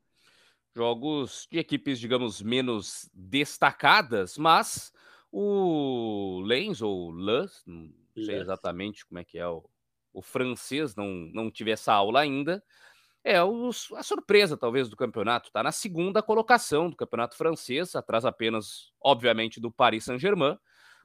jogos 0.73 1.45
de 1.51 1.59
equipes, 1.59 1.99
digamos, 1.99 2.41
menos 2.41 3.09
destacadas, 3.13 4.37
mas 4.37 4.93
o 5.29 6.41
Lens 6.45 6.81
ou 6.81 7.11
Lens, 7.11 7.61
não 7.67 7.91
sei 8.15 8.37
exatamente 8.37 9.05
como 9.05 9.19
é 9.19 9.25
que 9.25 9.37
é 9.37 9.45
o, 9.45 9.69
o 10.13 10.21
francês, 10.21 10.95
não, 10.95 11.05
não 11.33 11.51
tive 11.51 11.71
essa 11.71 11.91
aula 11.91 12.21
ainda, 12.21 12.63
é 13.21 13.43
o, 13.43 13.69
a 13.97 14.01
surpresa, 14.01 14.55
talvez, 14.55 14.87
do 14.87 14.95
campeonato. 14.95 15.49
Está 15.49 15.61
na 15.61 15.73
segunda 15.73 16.23
colocação 16.23 16.89
do 16.89 16.95
campeonato 16.95 17.35
francês, 17.35 17.93
atrás 17.97 18.23
apenas, 18.23 18.93
obviamente, 19.01 19.59
do 19.59 19.69
Paris 19.69 20.05
Saint-Germain, 20.05 20.57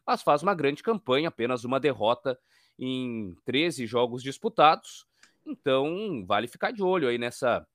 mas 0.06 0.22
faz 0.22 0.44
uma 0.44 0.54
grande 0.54 0.80
campanha, 0.80 1.26
apenas 1.26 1.64
uma 1.64 1.80
derrota 1.80 2.38
em 2.78 3.35
13 3.45 3.87
jogos 3.87 4.23
disputados. 4.23 5.07
Então, 5.47 6.25
vale 6.26 6.49
ficar 6.49 6.71
de 6.71 6.83
olho 6.83 7.09
aí 7.09 7.19
nessa 7.19 7.66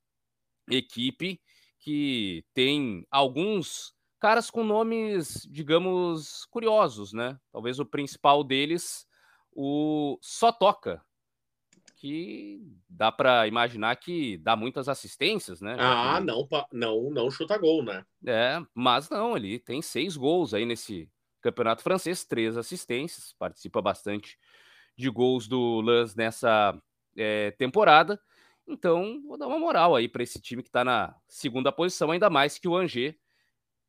equipe 0.70 1.40
que 1.80 2.44
tem 2.54 3.06
alguns 3.10 3.94
caras 4.20 4.50
com 4.50 4.64
nomes, 4.64 5.48
digamos, 5.50 6.46
curiosos, 6.46 7.14
né? 7.14 7.40
Talvez 7.52 7.80
o 7.80 7.86
principal 7.86 8.44
deles, 8.44 9.08
o 9.52 10.18
Só 10.22 10.52
Toca, 10.52 11.02
que 11.96 12.62
dá 12.88 13.12
para 13.12 13.48
imaginar 13.48 13.96
que 13.96 14.38
dá 14.38 14.56
muitas 14.56 14.90
assistências, 14.90 15.62
né? 15.62 15.76
Ah, 15.80 16.20
não, 16.20 16.48
não, 16.72 17.10
não 17.10 17.32
chuta 17.32 17.58
gol, 17.58 17.84
né? 17.84 18.06
É, 18.26 18.62
mas 18.74 19.10
não, 19.10 19.36
ele 19.36 19.60
tem 19.60 19.82
seis 19.82 20.18
gols 20.18 20.54
aí 20.54 20.66
nesse 20.66 21.10
campeonato 21.42 21.82
francês, 21.82 22.26
três 22.26 22.58
assistências, 22.58 23.34
participa 23.38 23.82
bastante 23.82 24.38
de 25.00 25.10
gols 25.10 25.48
do 25.48 25.80
Lans 25.80 26.14
nessa 26.14 26.78
é, 27.16 27.52
temporada. 27.52 28.20
Então, 28.68 29.24
vou 29.26 29.38
dar 29.38 29.48
uma 29.48 29.58
moral 29.58 29.96
aí 29.96 30.10
para 30.10 30.22
esse 30.22 30.42
time 30.42 30.62
que 30.62 30.68
está 30.68 30.84
na 30.84 31.16
segunda 31.26 31.72
posição, 31.72 32.12
ainda 32.12 32.30
mais 32.30 32.60
que 32.60 32.68
o 32.68 32.76
Angers 32.76 33.16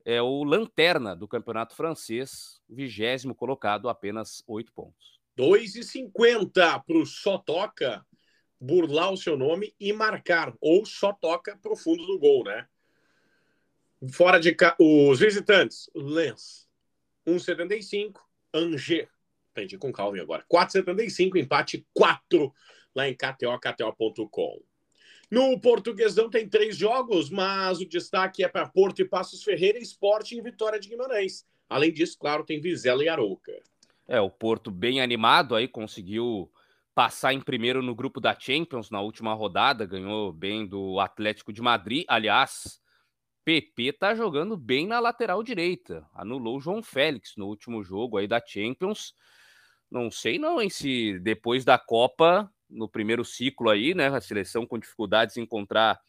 é 0.04 0.22
o 0.22 0.44
lanterna 0.44 1.14
do 1.16 1.26
campeonato 1.26 1.74
francês, 1.74 2.62
vigésimo 2.68 3.34
colocado, 3.34 3.88
apenas 3.88 4.44
oito 4.46 4.72
pontos. 4.72 5.18
2,50 5.36 6.84
para 6.86 6.96
o 6.96 7.04
só 7.04 7.36
toca 7.38 8.06
burlar 8.60 9.12
o 9.12 9.16
seu 9.16 9.36
nome 9.36 9.74
e 9.80 9.92
marcar, 9.92 10.54
ou 10.60 10.86
só 10.86 11.12
toca 11.12 11.58
para 11.60 11.72
o 11.72 11.76
fundo 11.76 12.06
do 12.06 12.18
gol, 12.20 12.44
né? 12.44 12.68
Fora 14.12 14.38
de 14.38 14.54
ca... 14.54 14.76
os 14.78 15.18
visitantes, 15.18 15.90
Lens, 15.92 16.68
1,75, 17.26 18.20
Angers, 18.54 19.08
aprendi 19.50 19.76
com 19.76 19.92
Calvin 19.92 20.20
agora, 20.20 20.44
4,75, 20.50 21.36
empate 21.36 21.86
4 21.92 22.52
lá 22.94 23.08
em 23.08 23.14
KTO, 23.14 23.58
KTO.com. 23.58 24.62
No 25.30 25.60
Portuguesão 25.60 26.28
tem 26.28 26.48
três 26.48 26.76
jogos, 26.76 27.30
mas 27.30 27.80
o 27.80 27.86
destaque 27.86 28.42
é 28.42 28.48
para 28.48 28.68
Porto 28.68 29.00
e 29.00 29.04
Passos 29.04 29.44
Ferreira, 29.44 29.78
Esporte 29.78 30.36
e 30.36 30.40
Vitória 30.40 30.80
de 30.80 30.88
Guimarães. 30.88 31.46
Além 31.68 31.92
disso, 31.92 32.18
claro, 32.18 32.44
tem 32.44 32.60
Vizela 32.60 33.04
e 33.04 33.08
Arouca. 33.08 33.52
É, 34.08 34.20
o 34.20 34.28
Porto 34.28 34.72
bem 34.72 35.00
animado 35.00 35.54
aí, 35.54 35.68
conseguiu 35.68 36.50
passar 36.92 37.32
em 37.32 37.40
primeiro 37.40 37.80
no 37.80 37.94
grupo 37.94 38.20
da 38.20 38.36
Champions 38.36 38.90
na 38.90 39.00
última 39.00 39.32
rodada, 39.32 39.86
ganhou 39.86 40.32
bem 40.32 40.66
do 40.66 40.98
Atlético 40.98 41.52
de 41.52 41.62
Madrid. 41.62 42.04
Aliás, 42.08 42.80
PP 43.44 43.92
tá 43.92 44.14
jogando 44.16 44.56
bem 44.56 44.84
na 44.84 44.98
lateral 44.98 45.44
direita, 45.44 46.04
anulou 46.12 46.56
o 46.56 46.60
João 46.60 46.82
Félix 46.82 47.34
no 47.36 47.46
último 47.46 47.84
jogo 47.84 48.18
aí 48.18 48.26
da 48.26 48.42
Champions. 48.44 49.14
Não 49.90 50.10
sei 50.10 50.38
não, 50.38 50.60
hein, 50.60 50.70
se 50.70 51.18
depois 51.18 51.64
da 51.64 51.78
Copa, 51.78 52.50
no 52.68 52.88
primeiro 52.88 53.24
ciclo 53.24 53.68
aí, 53.68 53.94
né, 53.94 54.06
a 54.06 54.20
seleção 54.20 54.64
com 54.64 54.78
dificuldades 54.78 55.36
em 55.36 55.42
encontrar 55.42 56.00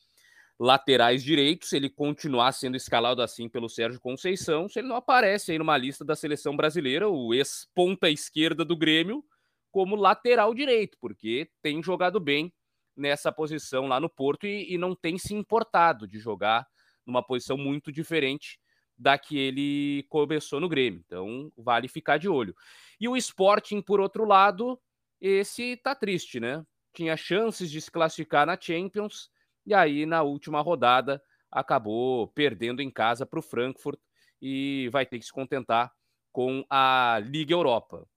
laterais 0.60 1.24
direitos, 1.24 1.74
ele 1.74 1.90
continuar 1.90 2.52
sendo 2.52 2.78
escalado 2.78 3.24
assim 3.24 3.50
pelo 3.50 3.68
Sérgio 3.68 4.00
Conceição, 4.00 4.70
se 4.70 4.80
ele 4.80 4.88
não 4.88 4.96
aparece 4.96 5.52
aí 5.52 5.58
numa 5.58 5.76
lista 5.76 6.06
da 6.06 6.16
seleção 6.16 6.56
brasileira, 6.56 7.10
o 7.10 7.34
ex-ponta 7.34 8.08
esquerda 8.10 8.64
do 8.64 8.78
Grêmio, 8.78 9.26
como 9.72 9.96
lateral 9.96 10.54
direito, 10.54 10.98
porque 11.02 11.50
tem 11.64 11.82
jogado 11.82 12.20
bem 12.20 12.54
nessa 12.96 13.32
posição 13.32 13.88
lá 13.88 14.00
no 14.00 14.10
Porto 14.10 14.46
e, 14.46 14.72
e 14.72 14.78
não 14.78 14.94
tem 14.94 15.18
se 15.18 15.34
importado 15.34 16.08
de 16.08 16.20
jogar 16.20 16.68
numa 17.08 17.26
posição 17.26 17.58
muito 17.58 17.92
diferente 17.92 18.60
da 19.02 19.18
que 19.18 19.36
ele 19.36 20.04
começou 20.10 20.60
no 20.60 20.70
Grêmio. 20.70 21.02
Então, 21.04 21.52
vale 21.58 21.88
ficar 21.88 22.18
de 22.18 22.30
olho. 22.30 22.56
E 23.00 23.08
o 23.08 23.18
Sporting, 23.18 23.82
por 23.82 24.00
outro 24.00 24.26
lado, 24.26 24.80
esse 25.20 25.76
tá 25.78 25.96
triste, 25.96 26.40
né? 26.40 26.64
Tinha 26.94 27.18
chances 27.18 27.72
de 27.72 27.82
se 27.82 27.90
classificar 27.90 28.46
na 28.46 28.60
Champions, 28.60 29.32
e 29.66 29.74
aí, 29.74 30.06
na 30.06 30.22
última 30.22 30.62
rodada, 30.62 31.22
acabou 31.52 32.28
perdendo 32.28 32.82
em 32.82 32.92
casa 32.92 33.26
para 33.26 33.40
o 33.40 33.42
Frankfurt 33.42 34.00
e 34.40 34.88
vai 34.92 35.06
ter 35.06 35.18
que 35.18 35.26
se 35.26 35.34
contentar 35.34 35.92
com 36.32 36.64
a 36.70 37.20
Liga 37.24 37.54
Europa. 37.54 38.08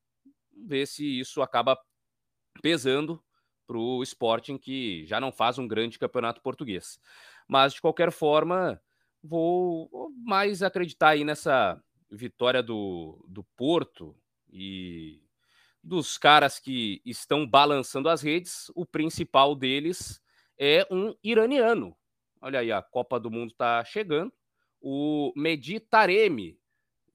Ver 0.66 0.86
se 0.86 1.18
isso 1.18 1.40
acaba 1.40 1.78
pesando 2.62 3.22
para 3.66 3.78
o 3.78 4.02
Sporting, 4.02 4.58
que 4.58 5.06
já 5.06 5.18
não 5.18 5.32
faz 5.32 5.58
um 5.58 5.66
grande 5.66 5.98
campeonato 5.98 6.42
português. 6.42 6.98
Mas, 7.48 7.72
de 7.72 7.80
qualquer 7.80 8.12
forma, 8.12 8.80
vou 9.24 10.10
mais 10.22 10.62
acreditar 10.62 11.10
aí 11.10 11.24
nessa 11.24 11.82
vitória 12.10 12.62
do, 12.62 13.24
do 13.26 13.42
Porto 13.56 14.14
e 14.52 15.22
dos 15.82 16.18
caras 16.18 16.58
que 16.58 17.00
estão 17.04 17.46
balançando 17.46 18.08
as 18.08 18.22
redes. 18.22 18.70
O 18.74 18.84
principal 18.84 19.54
deles 19.54 20.20
é 20.58 20.86
um 20.90 21.14
iraniano. 21.24 21.96
Olha 22.40 22.60
aí, 22.60 22.70
a 22.70 22.82
Copa 22.82 23.18
do 23.18 23.30
Mundo 23.30 23.50
está 23.52 23.82
chegando. 23.84 24.32
O 24.80 25.32
Medi 25.34 25.80
Taremi 25.80 26.58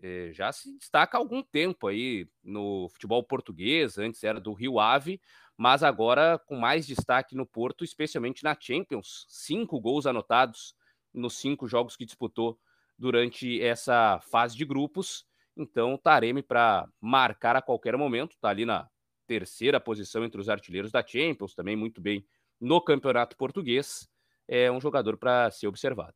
eh, 0.01 0.31
já 0.33 0.51
se 0.51 0.75
destaca 0.77 1.17
há 1.17 1.19
algum 1.19 1.43
tempo 1.43 1.87
aí 1.87 2.27
no 2.43 2.89
futebol 2.89 3.23
português, 3.23 3.99
antes 3.99 4.23
era 4.23 4.39
do 4.39 4.53
Rio 4.53 4.79
Ave, 4.79 5.21
mas 5.55 5.83
agora 5.83 6.39
com 6.39 6.55
mais 6.55 6.87
destaque 6.87 7.35
no 7.35 7.45
Porto, 7.45 7.83
especialmente 7.83 8.43
na 8.43 8.57
Champions. 8.59 9.27
Cinco 9.29 9.79
gols 9.79 10.07
anotados 10.07 10.73
nos 11.13 11.37
cinco 11.37 11.67
jogos 11.67 11.95
que 11.95 12.05
disputou 12.05 12.59
durante 12.97 13.61
essa 13.61 14.19
fase 14.19 14.55
de 14.55 14.65
grupos. 14.65 15.25
Então, 15.55 15.97
Taremi 15.97 16.41
para 16.41 16.87
marcar 17.01 17.55
a 17.55 17.61
qualquer 17.61 17.97
momento, 17.97 18.31
está 18.31 18.49
ali 18.49 18.65
na 18.65 18.87
terceira 19.27 19.79
posição 19.79 20.23
entre 20.23 20.39
os 20.39 20.49
artilheiros 20.49 20.91
da 20.91 21.05
Champions, 21.05 21.53
também 21.53 21.75
muito 21.75 22.01
bem 22.01 22.25
no 22.59 22.81
Campeonato 22.81 23.37
Português, 23.37 24.09
é 24.47 24.71
um 24.71 24.81
jogador 24.81 25.17
para 25.17 25.51
ser 25.51 25.67
observado. 25.67 26.15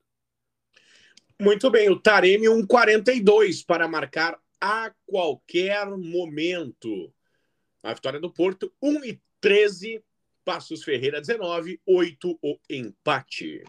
Muito 1.39 1.69
bem, 1.69 1.89
o 1.89 1.99
Taremi 1.99 2.47
1,42 2.47 3.65
para 3.65 3.87
marcar 3.87 4.39
a 4.59 4.93
qualquer 5.05 5.85
momento. 5.87 7.13
A 7.81 7.93
vitória 7.93 8.19
do 8.19 8.31
Porto, 8.31 8.73
1,13. 8.81 10.01
Passos 10.45 10.83
Ferreira 10.83 11.21
19, 11.21 11.79
8 11.85 12.39
o 12.41 12.59
empate. 12.69 13.63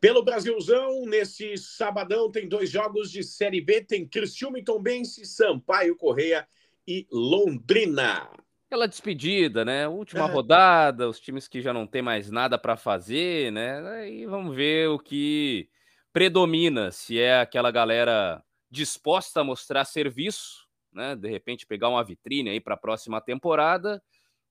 Pelo 0.00 0.22
Brasilzão, 0.22 1.06
nesse 1.06 1.56
sabadão 1.56 2.30
tem 2.30 2.48
dois 2.48 2.70
jogos 2.70 3.10
de 3.10 3.22
Série 3.22 3.60
B, 3.60 3.82
tem 3.82 4.06
Criciúma 4.06 4.58
e 4.58 4.64
Tombense, 4.64 5.24
Sampaio 5.24 5.96
Correia 5.96 6.46
e 6.86 7.06
Londrina 7.10 8.28
aquela 8.66 8.86
despedida, 8.86 9.64
né? 9.64 9.88
Última 9.88 10.28
é. 10.28 10.30
rodada, 10.30 11.08
os 11.08 11.20
times 11.20 11.48
que 11.48 11.62
já 11.62 11.72
não 11.72 11.86
tem 11.86 12.02
mais 12.02 12.30
nada 12.30 12.58
para 12.58 12.76
fazer, 12.76 13.50
né? 13.52 13.78
Aí 14.00 14.26
vamos 14.26 14.54
ver 14.54 14.88
o 14.88 14.98
que 14.98 15.68
predomina, 16.12 16.90
se 16.90 17.18
é 17.18 17.40
aquela 17.40 17.70
galera 17.70 18.42
disposta 18.70 19.40
a 19.40 19.44
mostrar 19.44 19.84
serviço, 19.84 20.66
né? 20.92 21.14
De 21.14 21.28
repente 21.28 21.66
pegar 21.66 21.88
uma 21.88 22.04
vitrine 22.04 22.50
aí 22.50 22.60
para 22.60 22.74
a 22.74 22.78
próxima 22.78 23.20
temporada, 23.20 24.02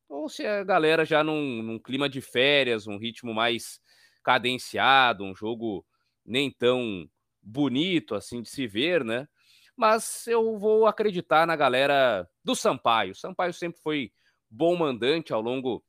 ou 0.08 0.30
se 0.30 0.44
é 0.44 0.60
a 0.60 0.64
galera 0.64 1.04
já 1.04 1.24
num, 1.24 1.62
num 1.62 1.80
clima 1.80 2.08
de 2.08 2.22
férias, 2.22 2.88
um 2.88 2.98
ritmo 2.98 3.34
mais 3.34 3.82
cadenciado, 4.26 5.24
um 5.24 5.34
jogo 5.34 5.86
nem 6.26 6.52
tão 6.52 7.08
bonito 7.42 8.16
assim 8.16 8.42
de 8.42 8.50
se 8.50 8.68
ver, 8.68 9.06
né? 9.06 9.28
mas 9.76 10.26
eu 10.28 10.58
vou 10.58 10.88
acreditar 10.88 11.46
na 11.46 11.56
galera 11.56 12.28
do 12.44 12.56
Sampaio. 12.56 13.12
O 13.12 13.16
Sampaio 13.16 13.54
sempre 13.54 13.82
foi 13.82 14.12
bom 14.50 14.76
mandante 14.76 15.34
ao 15.34 15.42
longo 15.42 15.84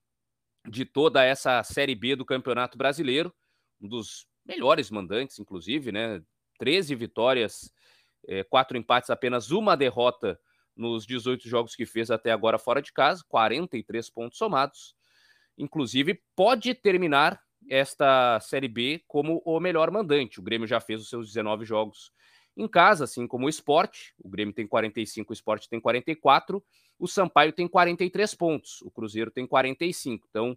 de 0.68 0.84
toda 0.84 1.22
essa 1.22 1.62
Série 1.62 1.94
B 1.94 2.16
do 2.16 2.24
Campeonato 2.24 2.76
Brasileiro, 2.76 3.32
um 3.80 3.88
dos 3.88 4.26
melhores 4.44 4.90
mandantes, 4.90 5.38
inclusive, 5.38 5.92
né? 5.92 6.20
13 6.58 6.94
vitórias, 6.94 7.72
é, 8.26 8.42
quatro 8.42 8.76
empates, 8.76 9.10
apenas 9.10 9.50
uma 9.50 9.76
derrota 9.76 10.40
nos 10.74 11.06
18 11.06 11.48
jogos 11.48 11.76
que 11.76 11.86
fez 11.86 12.10
até 12.10 12.32
agora 12.32 12.58
fora 12.58 12.82
de 12.82 12.92
casa, 12.92 13.24
43 13.28 14.10
pontos 14.10 14.38
somados. 14.38 14.96
Inclusive, 15.56 16.20
pode 16.34 16.74
terminar 16.74 17.40
esta 17.68 18.38
Série 18.40 18.68
B 18.68 19.02
como 19.06 19.42
o 19.44 19.58
melhor 19.60 19.90
mandante. 19.90 20.40
O 20.40 20.42
Grêmio 20.42 20.66
já 20.66 20.80
fez 20.80 21.00
os 21.02 21.08
seus 21.08 21.28
19 21.28 21.64
jogos 21.64 22.12
em 22.56 22.66
casa, 22.66 23.04
assim 23.04 23.26
como 23.26 23.46
o 23.46 23.48
esporte. 23.48 24.14
O 24.18 24.28
Grêmio 24.28 24.54
tem 24.54 24.66
45, 24.66 25.32
o 25.32 25.34
esporte 25.34 25.68
tem 25.68 25.80
44, 25.80 26.62
o 26.98 27.06
Sampaio 27.06 27.52
tem 27.52 27.68
43 27.68 28.34
pontos, 28.34 28.80
o 28.82 28.90
Cruzeiro 28.90 29.30
tem 29.30 29.46
45. 29.46 30.26
Então, 30.30 30.56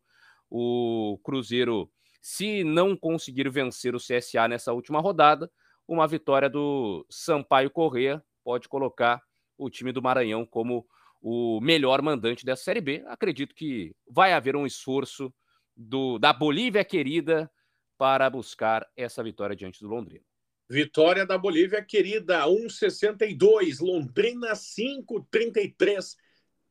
o 0.49 1.19
Cruzeiro 1.23 1.91
Se 2.21 2.63
não 2.63 2.97
conseguir 2.97 3.49
vencer 3.49 3.95
o 3.95 3.99
CSA 3.99 4.47
nessa 4.47 4.73
última 4.73 4.99
rodada, 4.99 5.49
uma 5.87 6.07
vitória 6.07 6.49
do 6.49 7.05
Sampaio 7.09 7.69
Corrêa 7.69 8.23
pode 8.43 8.67
colocar 8.67 9.21
o 9.57 9.69
time 9.69 9.91
do 9.91 10.01
Maranhão 10.01 10.45
como 10.45 10.85
o 11.21 11.59
melhor 11.61 12.01
mandante 12.01 12.45
dessa 12.45 12.63
Série 12.63 12.81
B. 12.81 13.03
Acredito 13.07 13.55
que 13.55 13.95
vai 14.09 14.33
haver 14.33 14.55
um 14.55 14.65
esforço 14.65 15.33
do, 15.79 16.19
da 16.19 16.33
Bolívia 16.33 16.83
querida 16.83 17.49
para 17.97 18.29
buscar 18.29 18.85
essa 18.97 19.23
vitória 19.23 19.55
diante 19.55 19.79
do 19.79 19.87
Londrina. 19.87 20.23
Vitória 20.69 21.25
da 21.25 21.37
Bolívia 21.37 21.81
querida, 21.81 22.45
1,62. 22.45 23.79
Londrina 23.79 24.51
5,33. 24.51 26.17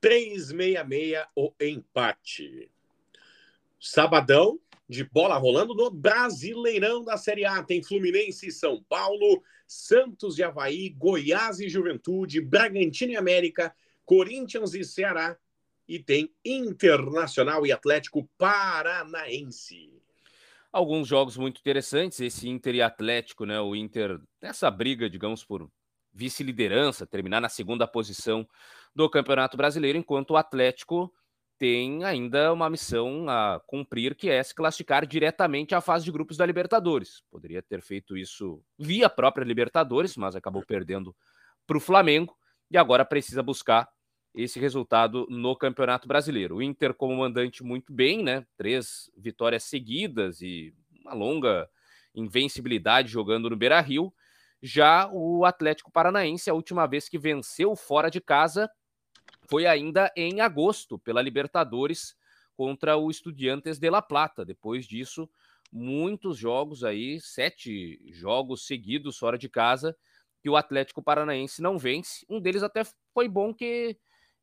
3,66 0.00 1.26
o 1.34 1.52
empate. 1.60 2.70
Sabadão, 3.80 4.60
de 4.88 5.02
bola 5.04 5.36
rolando 5.36 5.74
no 5.74 5.90
Brasileirão 5.90 7.02
da 7.02 7.16
Série 7.16 7.44
A. 7.44 7.62
Tem 7.62 7.82
Fluminense 7.82 8.48
e 8.48 8.52
São 8.52 8.82
Paulo, 8.88 9.42
Santos 9.66 10.38
e 10.38 10.42
Havaí, 10.42 10.90
Goiás 10.90 11.58
e 11.58 11.68
Juventude, 11.68 12.40
Bragantino 12.40 13.12
e 13.12 13.16
América, 13.16 13.74
Corinthians 14.04 14.74
e 14.74 14.84
Ceará. 14.84 15.36
E 15.88 15.98
tem 15.98 16.30
Internacional 16.44 17.66
e 17.66 17.72
Atlético 17.72 18.28
Paranaense. 18.36 19.90
Alguns 20.70 21.08
jogos 21.08 21.38
muito 21.38 21.58
interessantes, 21.60 22.20
esse 22.20 22.46
Inter 22.46 22.74
e 22.74 22.82
Atlético, 22.82 23.46
né? 23.46 23.58
O 23.58 23.74
Inter 23.74 24.20
nessa 24.40 24.70
briga, 24.70 25.08
digamos, 25.08 25.42
por 25.42 25.70
vice-liderança, 26.12 27.06
terminar 27.06 27.40
na 27.40 27.48
segunda 27.48 27.86
posição 27.86 28.46
do 28.94 29.08
Campeonato 29.08 29.56
Brasileiro, 29.56 29.96
enquanto 29.96 30.32
o 30.32 30.36
Atlético 30.36 31.10
tem 31.56 32.04
ainda 32.04 32.52
uma 32.52 32.70
missão 32.70 33.28
a 33.28 33.60
cumprir, 33.66 34.14
que 34.14 34.28
é 34.28 34.42
se 34.42 34.54
classificar 34.54 35.06
diretamente 35.06 35.74
à 35.74 35.80
fase 35.80 36.04
de 36.04 36.12
grupos 36.12 36.36
da 36.36 36.46
Libertadores. 36.46 37.22
Poderia 37.30 37.62
ter 37.62 37.82
feito 37.82 38.16
isso 38.16 38.62
via 38.78 39.08
própria 39.08 39.44
Libertadores, 39.44 40.16
mas 40.16 40.36
acabou 40.36 40.64
perdendo 40.64 41.14
para 41.66 41.76
o 41.76 41.80
Flamengo 41.80 42.36
e 42.70 42.76
agora 42.76 43.04
precisa 43.04 43.42
buscar 43.42 43.88
esse 44.34 44.60
resultado 44.60 45.26
no 45.28 45.56
Campeonato 45.56 46.06
Brasileiro. 46.06 46.56
O 46.56 46.62
Inter, 46.62 46.94
como 46.94 47.16
mandante, 47.16 47.62
muito 47.62 47.92
bem, 47.92 48.22
né? 48.22 48.46
Três 48.56 49.10
vitórias 49.16 49.64
seguidas 49.64 50.40
e 50.40 50.74
uma 51.02 51.14
longa 51.14 51.68
invencibilidade 52.14 53.08
jogando 53.08 53.50
no 53.50 53.56
Beira 53.56 53.80
Rio. 53.80 54.12
Já 54.62 55.08
o 55.12 55.44
Atlético 55.44 55.90
Paranaense, 55.90 56.50
a 56.50 56.54
última 56.54 56.86
vez 56.86 57.08
que 57.08 57.18
venceu 57.18 57.74
fora 57.76 58.10
de 58.10 58.20
casa, 58.20 58.70
foi 59.48 59.66
ainda 59.66 60.12
em 60.16 60.40
agosto, 60.40 60.98
pela 60.98 61.22
Libertadores, 61.22 62.16
contra 62.56 62.96
o 62.96 63.10
Estudiantes 63.10 63.78
de 63.78 63.88
La 63.88 64.02
Plata. 64.02 64.44
Depois 64.44 64.84
disso, 64.84 65.28
muitos 65.72 66.36
jogos 66.36 66.82
aí, 66.82 67.20
sete 67.20 68.00
jogos 68.12 68.66
seguidos 68.66 69.16
fora 69.16 69.38
de 69.38 69.48
casa, 69.48 69.96
que 70.42 70.50
o 70.50 70.56
Atlético 70.56 71.02
Paranaense 71.02 71.62
não 71.62 71.78
vence. 71.78 72.26
Um 72.28 72.40
deles 72.40 72.62
até 72.62 72.82
foi 73.14 73.28
bom 73.28 73.54
que 73.54 73.96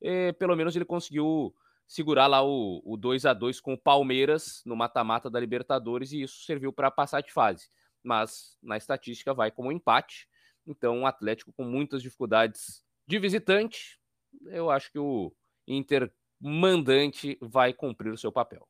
eh, 0.05 0.31
pelo 0.33 0.55
menos 0.55 0.75
ele 0.75 0.85
conseguiu 0.85 1.53
segurar 1.87 2.27
lá 2.27 2.43
o, 2.43 2.81
o 2.85 2.95
2 2.95 3.25
a 3.25 3.33
2 3.33 3.59
com 3.59 3.73
o 3.73 3.77
Palmeiras 3.77 4.61
no 4.65 4.75
mata-mata 4.75 5.29
da 5.29 5.39
Libertadores 5.39 6.11
e 6.11 6.21
isso 6.21 6.43
serviu 6.45 6.71
para 6.71 6.91
passar 6.91 7.21
de 7.21 7.33
fase. 7.33 7.69
Mas 8.03 8.55
na 8.61 8.77
estatística 8.77 9.33
vai 9.33 9.49
como 9.49 9.69
um 9.69 9.71
empate. 9.71 10.27
Então, 10.67 11.01
o 11.01 11.05
Atlético 11.07 11.51
com 11.53 11.63
muitas 11.63 12.03
dificuldades 12.03 12.83
de 13.07 13.17
visitante, 13.17 13.99
eu 14.47 14.69
acho 14.69 14.91
que 14.91 14.99
o 14.99 15.33
Inter 15.67 16.11
mandante 16.39 17.37
vai 17.41 17.73
cumprir 17.73 18.11
o 18.11 18.17
seu 18.17 18.31
papel. 18.31 18.67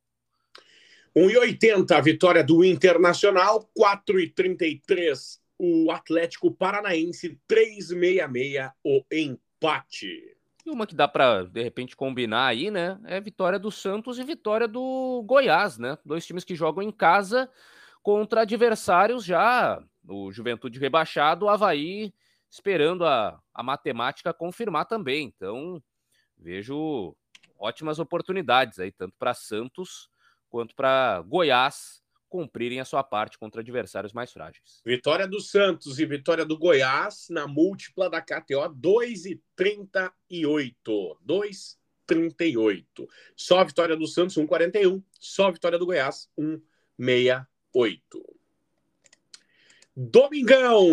1,80 1.15 1.91
a 1.91 2.01
vitória 2.01 2.43
do 2.43 2.63
Internacional, 2.63 3.69
4,33 3.77 5.39
o 5.57 5.89
Atlético 5.91 6.51
Paranaense, 6.51 7.39
3,66 7.49 8.71
o 8.83 9.03
empate. 9.11 10.34
E 10.65 10.71
uma 10.71 10.87
que 10.87 10.95
dá 10.95 11.07
para, 11.07 11.43
de 11.43 11.61
repente, 11.61 11.95
combinar 11.95 12.47
aí, 12.47 12.71
né? 12.71 12.99
É 13.05 13.21
vitória 13.21 13.59
do 13.59 13.69
Santos 13.69 14.17
e 14.17 14.23
vitória 14.23 14.67
do 14.67 15.23
Goiás, 15.23 15.77
né? 15.77 15.97
Dois 16.03 16.25
times 16.25 16.43
que 16.43 16.55
jogam 16.55 16.81
em 16.81 16.91
casa 16.91 17.49
contra 18.01 18.41
adversários 18.41 19.23
já. 19.23 19.79
O 20.07 20.31
Juventude 20.31 20.79
rebaixado, 20.79 21.45
o 21.45 21.49
Havaí 21.49 22.11
esperando 22.49 23.05
a, 23.05 23.39
a 23.53 23.61
matemática 23.61 24.33
confirmar 24.33 24.85
também. 24.85 25.27
Então, 25.35 25.81
vejo 26.37 27.15
ótimas 27.59 27.99
oportunidades 27.99 28.79
aí, 28.79 28.91
tanto 28.91 29.13
para 29.19 29.33
Santos 29.33 30.09
quanto 30.49 30.73
para 30.75 31.21
Goiás 31.27 32.01
cumprirem 32.35 32.81
a 32.81 32.85
sua 32.85 33.01
parte 33.01 33.39
contra 33.39 33.61
adversários 33.61 34.11
mais 34.11 34.33
frágeis. 34.33 34.81
Vitória 34.85 35.25
do 35.25 35.39
Santos 35.39 35.99
e 35.99 36.05
vitória 36.05 36.43
do 36.43 36.57
Goiás 36.57 37.27
na 37.29 37.47
múltipla 37.47 38.09
da 38.09 38.21
KTO 38.21 38.75
2,38. 38.75 41.17
2,38. 41.25 43.07
Só 43.37 43.59
a 43.59 43.63
vitória 43.63 43.95
do 43.95 44.05
Santos 44.05 44.35
1,41. 44.35 45.01
Só 45.17 45.47
a 45.47 45.51
vitória 45.51 45.79
do 45.79 45.85
Goiás 45.85 46.29
1,68. 46.37 48.01
Domingão! 49.95 50.85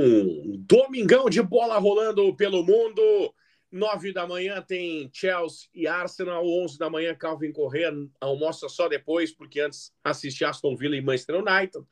Domingão 0.58 1.28
de 1.28 1.42
bola 1.42 1.76
rolando 1.78 2.32
pelo 2.36 2.62
mundo. 2.62 3.34
Nove 3.72 4.12
da 4.12 4.26
manhã 4.26 4.60
tem 4.60 5.10
Chelsea 5.14 5.68
e 5.74 5.86
Arsenal. 5.86 6.46
Onze 6.46 6.78
da 6.78 6.90
manhã, 6.90 7.14
Calvin 7.14 7.52
Correa 7.52 7.90
almoça 8.20 8.68
só 8.68 8.86
depois, 8.86 9.32
porque 9.32 9.60
antes 9.60 9.90
assiste 10.04 10.44
Aston 10.44 10.76
Villa 10.76 10.94
e 10.94 11.00
Manchester 11.00 11.36
United. 11.36 11.84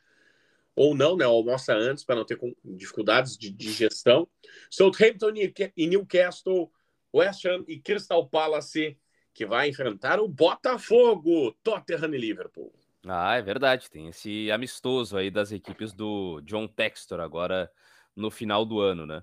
Ou 0.76 0.94
não, 0.94 1.16
né? 1.16 1.24
Almoça 1.24 1.74
antes 1.74 2.04
para 2.04 2.16
não 2.16 2.24
ter 2.26 2.38
dificuldades 2.62 3.36
de 3.36 3.50
digestão. 3.50 4.28
Southampton 4.70 5.32
e 5.76 5.86
Newcastle, 5.86 6.70
West 7.14 7.44
Ham 7.46 7.64
e 7.66 7.80
Crystal 7.80 8.28
Palace, 8.28 8.98
que 9.32 9.46
vai 9.46 9.68
enfrentar 9.68 10.20
o 10.20 10.28
Botafogo, 10.28 11.56
Tottenham 11.62 12.14
e 12.14 12.18
Liverpool. 12.18 12.72
Ah, 13.06 13.36
é 13.36 13.42
verdade. 13.42 13.90
Tem 13.90 14.08
esse 14.08 14.50
amistoso 14.50 15.16
aí 15.16 15.30
das 15.30 15.50
equipes 15.50 15.94
do 15.94 16.42
John 16.42 16.68
Textor 16.68 17.20
agora 17.20 17.72
no 18.14 18.30
final 18.30 18.66
do 18.66 18.80
ano, 18.80 19.06
né? 19.06 19.22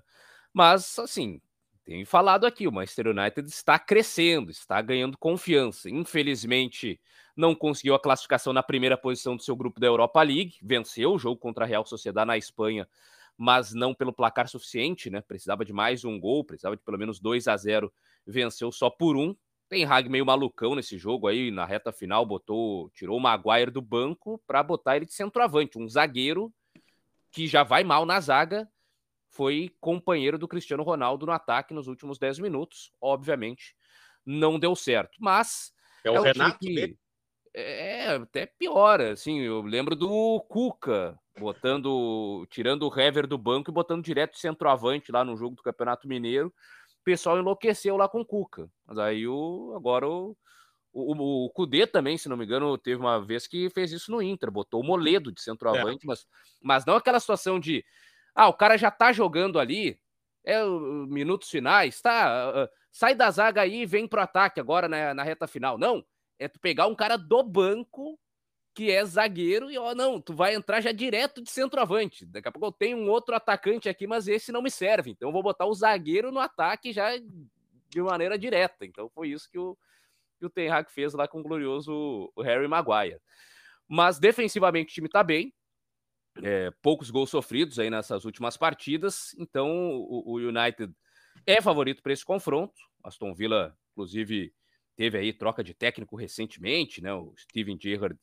Mas, 0.52 0.98
assim, 0.98 1.40
tenho 1.88 2.04
falado 2.04 2.44
aqui, 2.44 2.68
o 2.68 2.70
Manchester 2.70 3.06
United 3.06 3.48
está 3.48 3.78
crescendo, 3.78 4.50
está 4.50 4.78
ganhando 4.82 5.16
confiança. 5.16 5.88
Infelizmente, 5.88 7.00
não 7.34 7.54
conseguiu 7.54 7.94
a 7.94 7.98
classificação 7.98 8.52
na 8.52 8.62
primeira 8.62 8.94
posição 8.94 9.34
do 9.34 9.42
seu 9.42 9.56
grupo 9.56 9.80
da 9.80 9.86
Europa 9.86 10.22
League, 10.22 10.56
venceu 10.60 11.14
o 11.14 11.18
jogo 11.18 11.40
contra 11.40 11.64
a 11.64 11.66
Real 11.66 11.86
Sociedade 11.86 12.26
na 12.26 12.36
Espanha, 12.36 12.86
mas 13.38 13.72
não 13.72 13.94
pelo 13.94 14.12
placar 14.12 14.46
suficiente, 14.50 15.08
né? 15.08 15.22
Precisava 15.22 15.64
de 15.64 15.72
mais 15.72 16.04
um 16.04 16.20
gol, 16.20 16.44
precisava 16.44 16.76
de 16.76 16.82
pelo 16.82 16.98
menos 16.98 17.18
2 17.20 17.48
a 17.48 17.56
0, 17.56 17.90
venceu 18.26 18.70
só 18.70 18.90
por 18.90 19.16
um. 19.16 19.34
Tem 19.66 19.86
Hag 19.86 20.10
meio 20.10 20.26
malucão 20.26 20.74
nesse 20.74 20.98
jogo 20.98 21.26
aí, 21.26 21.50
na 21.50 21.64
reta 21.64 21.90
final, 21.90 22.26
botou, 22.26 22.90
tirou 22.90 23.16
o 23.16 23.20
Maguire 23.20 23.70
do 23.70 23.80
banco 23.80 24.38
para 24.46 24.62
botar 24.62 24.96
ele 24.96 25.06
de 25.06 25.14
centroavante, 25.14 25.78
um 25.78 25.88
zagueiro 25.88 26.52
que 27.30 27.46
já 27.46 27.62
vai 27.62 27.82
mal 27.82 28.04
na 28.04 28.20
zaga, 28.20 28.68
foi 29.28 29.70
companheiro 29.80 30.38
do 30.38 30.48
Cristiano 30.48 30.82
Ronaldo 30.82 31.26
no 31.26 31.32
ataque 31.32 31.74
nos 31.74 31.86
últimos 31.86 32.18
10 32.18 32.38
minutos, 32.38 32.92
obviamente 33.00 33.76
não 34.24 34.58
deu 34.58 34.76
certo, 34.76 35.16
mas 35.18 35.72
é 36.04 36.10
o 36.10 36.16
é 36.24 36.32
Renato 36.32 36.58
que... 36.58 36.96
É, 37.54 38.14
até 38.14 38.46
pior, 38.46 39.00
assim, 39.00 39.40
eu 39.40 39.62
lembro 39.62 39.96
do 39.96 40.40
Cuca 40.48 41.18
botando, 41.38 42.46
tirando 42.50 42.86
o 42.86 43.00
Hever 43.00 43.26
do 43.26 43.38
banco 43.38 43.70
e 43.70 43.74
botando 43.74 44.04
direto 44.04 44.38
centroavante 44.38 45.10
lá 45.10 45.24
no 45.24 45.36
jogo 45.36 45.56
do 45.56 45.62
Campeonato 45.62 46.06
Mineiro. 46.06 46.52
Pessoal 47.02 47.38
enlouqueceu 47.38 47.96
lá 47.96 48.08
com 48.08 48.20
o 48.20 48.26
Cuca. 48.26 48.70
Mas 48.86 48.98
aí 48.98 49.26
o, 49.26 49.72
agora 49.74 50.06
o, 50.06 50.36
o, 50.92 51.46
o 51.46 51.50
Cudê 51.50 51.86
também, 51.86 52.18
se 52.18 52.28
não 52.28 52.36
me 52.36 52.44
engano, 52.44 52.76
teve 52.76 53.00
uma 53.00 53.18
vez 53.18 53.46
que 53.46 53.70
fez 53.70 53.92
isso 53.92 54.10
no 54.10 54.20
Inter, 54.20 54.50
botou 54.50 54.80
o 54.80 54.86
Moledo 54.86 55.32
de 55.32 55.40
centroavante, 55.42 56.04
é. 56.04 56.06
mas, 56.06 56.26
mas 56.62 56.84
não 56.84 56.96
aquela 56.96 57.18
situação 57.18 57.58
de 57.58 57.84
ah, 58.38 58.48
o 58.48 58.54
cara 58.54 58.76
já 58.76 58.88
tá 58.88 59.12
jogando 59.12 59.58
ali, 59.58 60.00
é 60.44 60.64
minutos 61.08 61.50
finais, 61.50 62.00
tá? 62.00 62.52
Uh, 62.52 62.68
sai 62.92 63.12
da 63.12 63.28
zaga 63.32 63.62
aí 63.62 63.82
e 63.82 63.86
vem 63.86 64.06
pro 64.06 64.20
ataque 64.20 64.60
agora 64.60 64.86
na, 64.88 65.12
na 65.12 65.24
reta 65.24 65.48
final. 65.48 65.76
Não, 65.76 66.04
é 66.38 66.46
tu 66.46 66.60
pegar 66.60 66.86
um 66.86 66.94
cara 66.94 67.16
do 67.16 67.42
banco 67.42 68.16
que 68.72 68.92
é 68.92 69.04
zagueiro, 69.04 69.72
e 69.72 69.76
ó, 69.76 69.92
não, 69.92 70.20
tu 70.20 70.32
vai 70.32 70.54
entrar 70.54 70.80
já 70.80 70.92
direto 70.92 71.42
de 71.42 71.50
centroavante. 71.50 72.24
Daqui 72.26 72.46
a 72.46 72.52
pouco 72.52 72.68
eu 72.68 72.70
tenho 72.72 72.96
um 72.98 73.10
outro 73.10 73.34
atacante 73.34 73.88
aqui, 73.88 74.06
mas 74.06 74.28
esse 74.28 74.52
não 74.52 74.62
me 74.62 74.70
serve. 74.70 75.10
Então 75.10 75.30
eu 75.30 75.32
vou 75.32 75.42
botar 75.42 75.66
o 75.66 75.74
zagueiro 75.74 76.30
no 76.30 76.38
ataque 76.38 76.92
já 76.92 77.10
de 77.18 78.00
maneira 78.00 78.38
direta. 78.38 78.86
Então 78.86 79.10
foi 79.12 79.30
isso 79.30 79.50
que 79.50 79.58
o, 79.58 79.76
que 80.38 80.46
o 80.46 80.50
Ten 80.50 80.70
Hag 80.70 80.88
fez 80.92 81.12
lá 81.12 81.26
com 81.26 81.40
o 81.40 81.42
glorioso 81.42 82.32
Harry 82.38 82.68
Maguire. 82.68 83.18
Mas 83.88 84.20
defensivamente 84.20 84.92
o 84.92 84.94
time 84.94 85.08
tá 85.08 85.24
bem. 85.24 85.52
É, 86.42 86.70
poucos 86.82 87.10
gols 87.10 87.30
sofridos 87.30 87.78
aí 87.78 87.90
nessas 87.90 88.24
últimas 88.24 88.56
partidas. 88.56 89.34
Então 89.38 89.70
o, 89.70 90.34
o 90.34 90.36
United 90.36 90.92
é 91.46 91.60
favorito 91.60 92.02
para 92.02 92.12
esse 92.12 92.24
confronto. 92.24 92.74
Aston 93.02 93.34
Villa, 93.34 93.76
inclusive, 93.92 94.52
teve 94.96 95.18
aí 95.18 95.32
troca 95.32 95.62
de 95.62 95.74
técnico 95.74 96.16
recentemente, 96.16 97.00
né? 97.00 97.12
O 97.12 97.34
Steven 97.36 97.78
Gerrard 97.80 98.18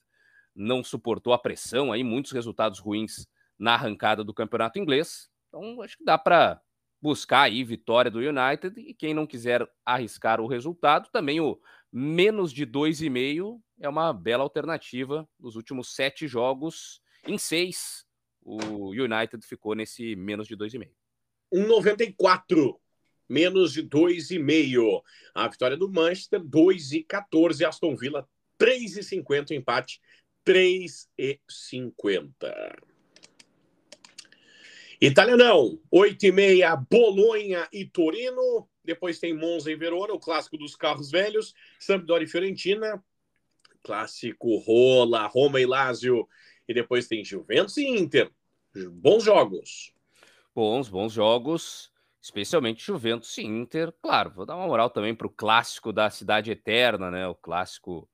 não 0.56 0.84
suportou 0.84 1.34
a 1.34 1.38
pressão, 1.38 1.91
aí 1.91 2.04
muitos 2.04 2.32
resultados 2.32 2.80
ruins 2.80 3.28
na 3.58 3.73
arrancada 3.73 4.23
do 4.23 4.34
campeonato 4.34 4.80
inglês. 4.80 5.30
Então, 5.47 5.82
acho 5.82 5.97
que 5.97 6.04
dá 6.04 6.17
para 6.17 6.62
buscar 7.01 7.43
aí 7.43 7.63
vitória 7.63 8.10
do 8.10 8.19
United 8.19 8.80
e 8.80 8.93
quem 8.93 9.13
não 9.13 9.28
quiser 9.28 9.67
arriscar 9.86 10.41
o 10.41 10.47
resultado, 10.47 11.10
também 11.12 11.39
o 11.39 11.60
menos 11.91 12.51
de 12.51 12.65
2,5 12.65 13.62
é 13.80 13.88
uma 13.88 14.12
bela 14.12 14.43
alternativa. 14.43 15.28
Nos 15.39 15.56
últimos 15.56 15.93
sete 15.93 16.28
jogos, 16.28 17.01
em 17.28 17.38
seis, 17.38 18.04
o 18.45 18.91
United 18.91 19.45
ficou 19.45 19.73
nesse 19.73 20.15
menos 20.15 20.47
de 20.47 20.55
2,5. 20.55 20.88
1,94 21.51 22.77
menos 23.27 23.73
de 23.73 23.84
2,5. 23.84 25.01
A 25.34 25.47
vitória 25.47 25.75
do 25.75 25.91
Manchester, 25.91 26.39
2,14. 26.41 27.67
Aston 27.67 27.95
Villa, 27.95 28.29
3,50. 28.60 29.51
Empate, 29.51 29.99
3,50. 30.45 32.34
Italianão, 35.01 35.81
8 35.91 36.25
e 36.25 36.31
meia, 36.31 36.75
Bolonha 36.75 37.67
e 37.73 37.86
Torino. 37.86 38.69
Depois 38.84 39.19
tem 39.19 39.34
Monza 39.34 39.71
e 39.71 39.75
Verona, 39.75 40.13
o 40.13 40.19
clássico 40.19 40.58
dos 40.58 40.75
carros 40.75 41.10
velhos. 41.10 41.53
Sampdoria 41.79 42.25
e 42.25 42.29
Fiorentina. 42.29 43.03
Clássico 43.84 44.58
Rola, 44.58 45.25
Roma 45.27 45.60
e 45.60 45.65
Lazio. 45.65 46.27
E 46.67 46.73
depois 46.73 47.08
tem 47.08 47.23
Juventus 47.23 47.78
e 47.78 47.88
Inter. 47.88 48.32
Bons 48.91 49.23
jogos. 49.23 49.93
Bons, 50.54 50.89
bons 50.89 51.13
jogos. 51.13 51.91
Especialmente 52.21 52.84
Juventus 52.84 53.38
e 53.38 53.43
Inter. 53.43 53.93
Claro, 54.01 54.32
vou 54.32 54.45
dar 54.45 54.56
uma 54.56 54.67
moral 54.67 54.89
também 54.89 55.13
para 55.13 55.28
o 55.28 55.30
clássico 55.30 55.93
da 55.93 56.10
Cidade 56.10 56.51
Eterna, 56.51 57.12
né? 57.12 57.28
O 57.28 57.36
clássico 57.36 58.10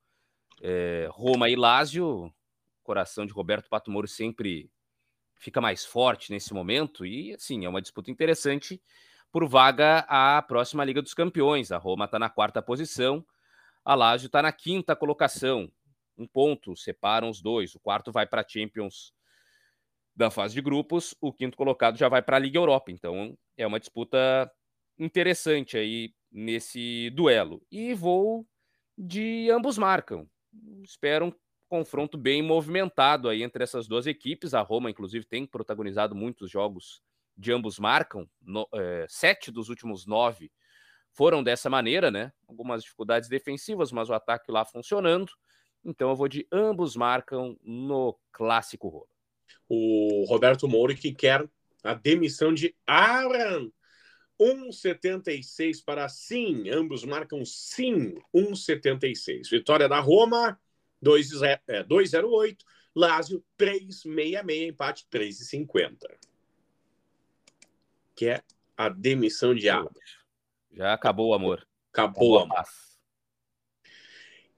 é, 0.60 1.08
Roma 1.10 1.48
e 1.48 1.56
Lazio. 1.56 2.32
Coração 2.82 3.24
de 3.24 3.32
Roberto 3.32 3.68
Pato 3.68 3.90
Moro 3.90 4.08
sempre 4.08 4.70
fica 5.36 5.60
mais 5.60 5.84
forte 5.84 6.30
nesse 6.30 6.52
momento 6.52 7.06
e, 7.06 7.32
assim, 7.34 7.64
é 7.64 7.68
uma 7.68 7.82
disputa 7.82 8.10
interessante 8.10 8.82
por 9.30 9.48
vaga 9.48 10.00
à 10.08 10.42
próxima 10.42 10.84
Liga 10.84 11.00
dos 11.00 11.14
Campeões. 11.14 11.72
A 11.72 11.78
Roma 11.78 12.04
está 12.04 12.18
na 12.18 12.28
quarta 12.28 12.60
posição, 12.60 13.24
a 13.84 13.94
Lazio 13.94 14.26
está 14.26 14.42
na 14.42 14.52
quinta 14.52 14.94
colocação. 14.94 15.70
Um 16.16 16.26
ponto 16.26 16.76
separam 16.76 17.28
os 17.28 17.40
dois. 17.40 17.74
O 17.74 17.80
quarto 17.80 18.12
vai 18.12 18.26
para 18.26 18.42
a 18.42 18.48
Champions 18.48 19.12
da 20.14 20.30
fase 20.30 20.54
de 20.54 20.60
grupos, 20.60 21.14
o 21.20 21.32
quinto 21.32 21.56
colocado 21.56 21.96
já 21.96 22.08
vai 22.08 22.22
para 22.22 22.36
a 22.36 22.40
Liga 22.40 22.58
Europa. 22.58 22.90
Então 22.90 23.36
é 23.56 23.66
uma 23.66 23.80
disputa 23.80 24.50
interessante 24.98 25.76
aí 25.76 26.14
nesse 26.30 27.10
duelo. 27.10 27.62
E 27.70 27.94
vou 27.94 28.46
de 28.96 29.50
ambos 29.50 29.78
marcam. 29.78 30.28
Espero 30.82 31.26
um 31.26 31.32
confronto 31.68 32.18
bem 32.18 32.42
movimentado 32.42 33.28
aí 33.28 33.42
entre 33.42 33.64
essas 33.64 33.88
duas 33.88 34.06
equipes. 34.06 34.52
A 34.52 34.60
Roma, 34.60 34.90
inclusive, 34.90 35.24
tem 35.24 35.46
protagonizado 35.46 36.14
muitos 36.14 36.50
jogos 36.50 37.02
de 37.36 37.52
ambos 37.52 37.78
marcam. 37.78 38.28
No, 38.40 38.68
é, 38.74 39.06
sete 39.08 39.50
dos 39.50 39.70
últimos 39.70 40.06
nove 40.06 40.52
foram 41.12 41.42
dessa 41.42 41.70
maneira, 41.70 42.10
né? 42.10 42.32
Algumas 42.46 42.82
dificuldades 42.82 43.28
defensivas, 43.28 43.90
mas 43.92 44.10
o 44.10 44.14
ataque 44.14 44.50
lá 44.50 44.64
funcionando. 44.64 45.32
Então 45.84 46.10
eu 46.10 46.16
vou 46.16 46.28
de 46.28 46.46
ambos 46.52 46.96
marcam 46.96 47.58
no 47.62 48.18
clássico 48.30 48.88
Roma. 48.88 49.06
O 49.68 50.24
Roberto 50.28 50.68
Moura 50.68 50.94
que 50.94 51.12
quer 51.12 51.48
a 51.82 51.94
demissão 51.94 52.54
de 52.54 52.74
Aaron. 52.86 53.70
1,76 54.40 55.84
para 55.84 56.08
sim. 56.08 56.68
Ambos 56.70 57.04
marcam 57.04 57.44
sim. 57.44 58.14
1,76. 58.34 59.50
Vitória 59.50 59.88
da 59.88 60.00
Roma. 60.00 60.58
2,08. 61.02 61.60
É, 61.68 61.84
Lázio 62.94 63.44
3,66. 63.58 64.68
Empate 64.68 65.06
3,50. 65.10 65.96
Que 68.14 68.28
é 68.28 68.42
a 68.76 68.88
demissão 68.88 69.54
de 69.54 69.68
Aaron. 69.68 69.90
Já 70.72 70.92
acabou 70.92 71.30
o 71.30 71.34
amor. 71.34 71.66
Acabou, 71.92 72.10
acabou 72.12 72.32
o 72.32 72.38
amor. 72.38 72.64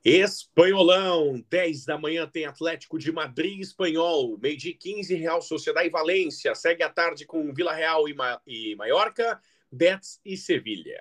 Espanholão, 0.05 1.43
10 1.49 1.87
da 1.87 1.97
manhã 1.97 2.29
tem 2.29 2.45
Atlético 2.45 2.99
de 2.99 3.11
Madrid 3.11 3.59
Espanhol, 3.61 4.37
meio 4.39 4.59
de 4.59 4.75
15 4.75 5.15
Real 5.15 5.41
Sociedade 5.41 5.89
e 5.89 5.91
Valência, 5.91 6.55
segue 6.55 6.83
a 6.83 6.91
tarde 6.91 7.25
com 7.25 7.55
Vila 7.55 7.73
Real 7.73 8.07
e, 8.07 8.13
Ma 8.13 8.39
e 8.47 8.77
Maiorca, 8.77 9.41
Betis 9.73 10.21
e 10.23 10.37
Sevilha. 10.37 11.01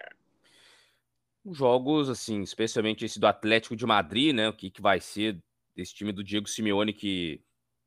Jogos, 1.52 2.10
assim, 2.10 2.42
especialmente 2.42 3.04
esse 3.04 3.20
do 3.20 3.28
Atlético 3.28 3.76
de 3.76 3.86
Madrid, 3.86 4.34
né? 4.34 4.48
O 4.48 4.54
que, 4.54 4.72
que 4.72 4.82
vai 4.82 5.02
ser 5.02 5.38
desse 5.76 5.94
time 5.94 6.14
do 6.14 6.24
Diego 6.24 6.48
Simeone 6.48 6.94
que 6.94 7.42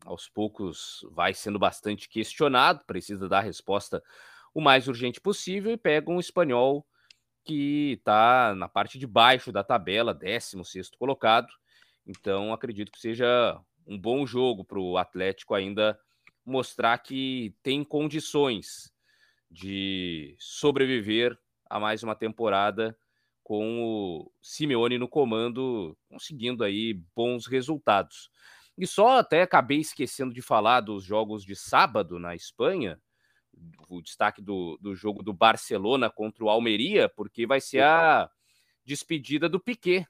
aos 0.04 0.28
poucos 0.28 1.00
vai 1.12 1.32
sendo 1.32 1.58
bastante 1.58 2.10
questionado, 2.10 2.84
precisa 2.86 3.26
dar 3.26 3.40
resposta 3.40 4.02
o 4.52 4.60
mais 4.60 4.86
urgente 4.86 5.18
possível 5.18 5.72
e 5.72 5.78
pega 5.78 6.10
um 6.10 6.20
espanhol 6.20 6.86
que 7.46 7.92
está 7.92 8.54
na 8.54 8.68
parte 8.68 8.98
de 8.98 9.06
baixo 9.06 9.52
da 9.52 9.62
tabela, 9.62 10.12
16 10.12 10.90
colocado. 10.98 11.48
Então, 12.06 12.52
acredito 12.52 12.90
que 12.92 13.00
seja 13.00 13.58
um 13.86 13.98
bom 13.98 14.26
jogo 14.26 14.64
para 14.64 14.80
o 14.80 14.98
Atlético 14.98 15.54
ainda 15.54 15.98
mostrar 16.44 16.98
que 16.98 17.54
tem 17.62 17.84
condições 17.84 18.92
de 19.50 20.36
sobreviver 20.38 21.38
a 21.68 21.78
mais 21.78 22.02
uma 22.02 22.14
temporada 22.14 22.96
com 23.42 23.84
o 23.84 24.32
Simeone 24.42 24.98
no 24.98 25.08
comando, 25.08 25.96
conseguindo 26.08 26.64
aí 26.64 26.94
bons 27.14 27.46
resultados. 27.46 28.28
E 28.76 28.86
só 28.86 29.18
até 29.18 29.42
acabei 29.42 29.78
esquecendo 29.78 30.34
de 30.34 30.42
falar 30.42 30.80
dos 30.80 31.04
jogos 31.04 31.44
de 31.44 31.54
sábado 31.54 32.18
na 32.18 32.34
Espanha, 32.34 33.00
o 33.88 34.02
destaque 34.02 34.42
do, 34.42 34.78
do 34.80 34.94
jogo 34.94 35.22
do 35.22 35.32
Barcelona 35.32 36.10
contra 36.10 36.44
o 36.44 36.50
Almeria, 36.50 37.08
porque 37.08 37.46
vai 37.46 37.60
ser 37.60 37.82
a 37.82 38.30
despedida 38.84 39.48
do 39.48 39.60
Piquet. 39.60 40.06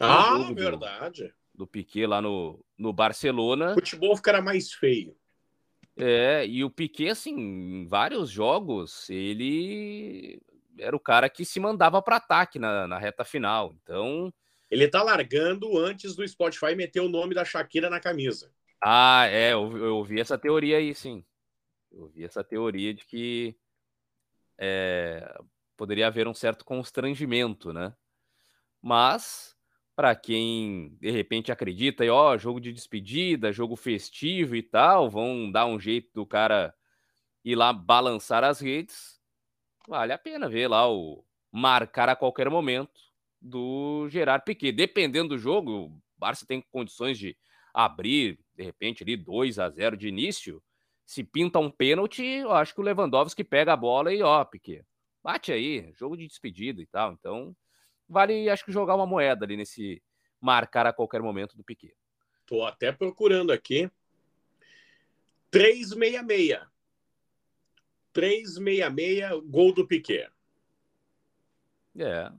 Ah, 0.00 0.50
verdade. 0.52 1.28
Do, 1.54 1.64
do 1.64 1.66
Piquet 1.66 2.06
lá 2.06 2.22
no, 2.22 2.64
no 2.76 2.92
Barcelona. 2.92 3.72
O 3.72 3.74
futebol 3.74 4.16
ficará 4.16 4.40
mais 4.40 4.72
feio. 4.72 5.16
É, 5.96 6.44
e 6.46 6.64
o 6.64 6.70
Piquet, 6.70 7.10
assim, 7.10 7.34
em 7.34 7.86
vários 7.86 8.30
jogos, 8.30 9.08
ele 9.08 10.40
era 10.78 10.96
o 10.96 11.00
cara 11.00 11.28
que 11.28 11.44
se 11.44 11.60
mandava 11.60 12.02
para 12.02 12.16
ataque 12.16 12.58
na, 12.58 12.88
na 12.88 12.98
reta 12.98 13.24
final. 13.24 13.74
Então. 13.82 14.32
Ele 14.70 14.88
tá 14.88 15.02
largando 15.02 15.78
antes 15.78 16.16
do 16.16 16.26
Spotify 16.26 16.74
meter 16.74 17.00
o 17.00 17.08
nome 17.08 17.34
da 17.34 17.44
Shakira 17.44 17.88
na 17.88 18.00
camisa. 18.00 18.50
Ah, 18.82 19.26
é, 19.28 19.52
eu, 19.52 19.76
eu 19.76 19.96
ouvi 19.96 20.20
essa 20.20 20.36
teoria 20.36 20.78
aí, 20.78 20.94
sim. 20.94 21.24
Eu 21.96 22.08
vi 22.08 22.24
essa 22.24 22.42
teoria 22.42 22.92
de 22.92 23.04
que 23.04 23.56
é, 24.58 25.40
poderia 25.76 26.08
haver 26.08 26.26
um 26.26 26.34
certo 26.34 26.64
constrangimento, 26.64 27.72
né? 27.72 27.94
Mas, 28.82 29.56
para 29.94 30.14
quem 30.14 30.96
de 31.00 31.10
repente 31.10 31.52
acredita, 31.52 32.04
e 32.04 32.10
ó, 32.10 32.36
jogo 32.36 32.60
de 32.60 32.72
despedida, 32.72 33.52
jogo 33.52 33.76
festivo 33.76 34.56
e 34.56 34.62
tal, 34.62 35.08
vão 35.08 35.50
dar 35.50 35.66
um 35.66 35.78
jeito 35.78 36.10
do 36.12 36.26
cara 36.26 36.74
ir 37.44 37.54
lá 37.54 37.72
balançar 37.72 38.42
as 38.42 38.60
redes, 38.60 39.20
vale 39.86 40.12
a 40.12 40.18
pena 40.18 40.48
ver 40.48 40.68
lá 40.68 40.90
o 40.90 41.24
marcar 41.52 42.08
a 42.08 42.16
qualquer 42.16 42.50
momento 42.50 43.00
do 43.40 44.08
Gerard 44.10 44.44
Piquet. 44.44 44.72
Dependendo 44.72 45.30
do 45.30 45.38
jogo, 45.38 45.86
o 45.86 46.02
Barça 46.18 46.46
tem 46.46 46.60
condições 46.60 47.18
de 47.18 47.36
abrir, 47.72 48.40
de 48.54 48.64
repente, 48.64 49.02
ali 49.02 49.16
2 49.16 49.58
a 49.58 49.68
0 49.70 49.96
de 49.96 50.08
início 50.08 50.62
se 51.04 51.22
pinta 51.22 51.58
um 51.58 51.70
pênalti, 51.70 52.22
eu 52.22 52.52
acho 52.52 52.74
que 52.74 52.80
o 52.80 52.84
Lewandowski 52.84 53.44
pega 53.44 53.72
a 53.72 53.76
bola 53.76 54.12
e 54.12 54.22
ó, 54.22 54.44
Piquet, 54.44 54.84
bate 55.22 55.52
aí, 55.52 55.92
jogo 55.94 56.16
de 56.16 56.26
despedida 56.26 56.80
e 56.80 56.86
tal. 56.86 57.12
Então, 57.12 57.54
vale, 58.08 58.48
acho 58.48 58.64
que 58.64 58.72
jogar 58.72 58.94
uma 58.94 59.06
moeda 59.06 59.44
ali 59.44 59.56
nesse 59.56 60.02
marcar 60.40 60.86
a 60.86 60.92
qualquer 60.92 61.22
momento 61.22 61.56
do 61.56 61.64
Piquet. 61.64 61.94
Tô 62.46 62.64
até 62.64 62.92
procurando 62.92 63.52
aqui. 63.52 63.90
366. 65.50 66.60
366, 68.12 69.42
gol 69.46 69.72
do 69.72 69.86
Piquet. 69.86 70.30
É, 71.96 72.30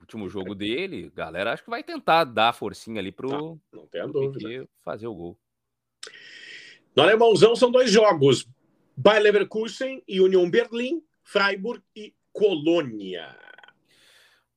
último 0.00 0.28
jogo 0.28 0.54
dele, 0.54 1.10
galera, 1.14 1.52
acho 1.52 1.62
que 1.62 1.70
vai 1.70 1.82
tentar 1.82 2.24
dar 2.24 2.52
forcinha 2.52 3.00
ali 3.00 3.12
pro, 3.12 3.30
tá, 3.30 3.76
não 3.76 3.86
tem 3.86 4.00
a 4.00 4.06
dúvida. 4.06 4.38
Piquet 4.38 4.68
fazer 4.82 5.06
o 5.06 5.14
gol. 5.14 5.38
No 7.00 7.04
alemãozão 7.04 7.56
são 7.56 7.70
dois 7.70 7.90
jogos: 7.90 8.46
Bayer 8.94 9.22
Leverkusen 9.22 10.04
e 10.06 10.20
Union 10.20 10.50
Berlim, 10.50 11.02
Freiburg 11.22 11.82
e 11.96 12.14
Colônia. 12.30 13.34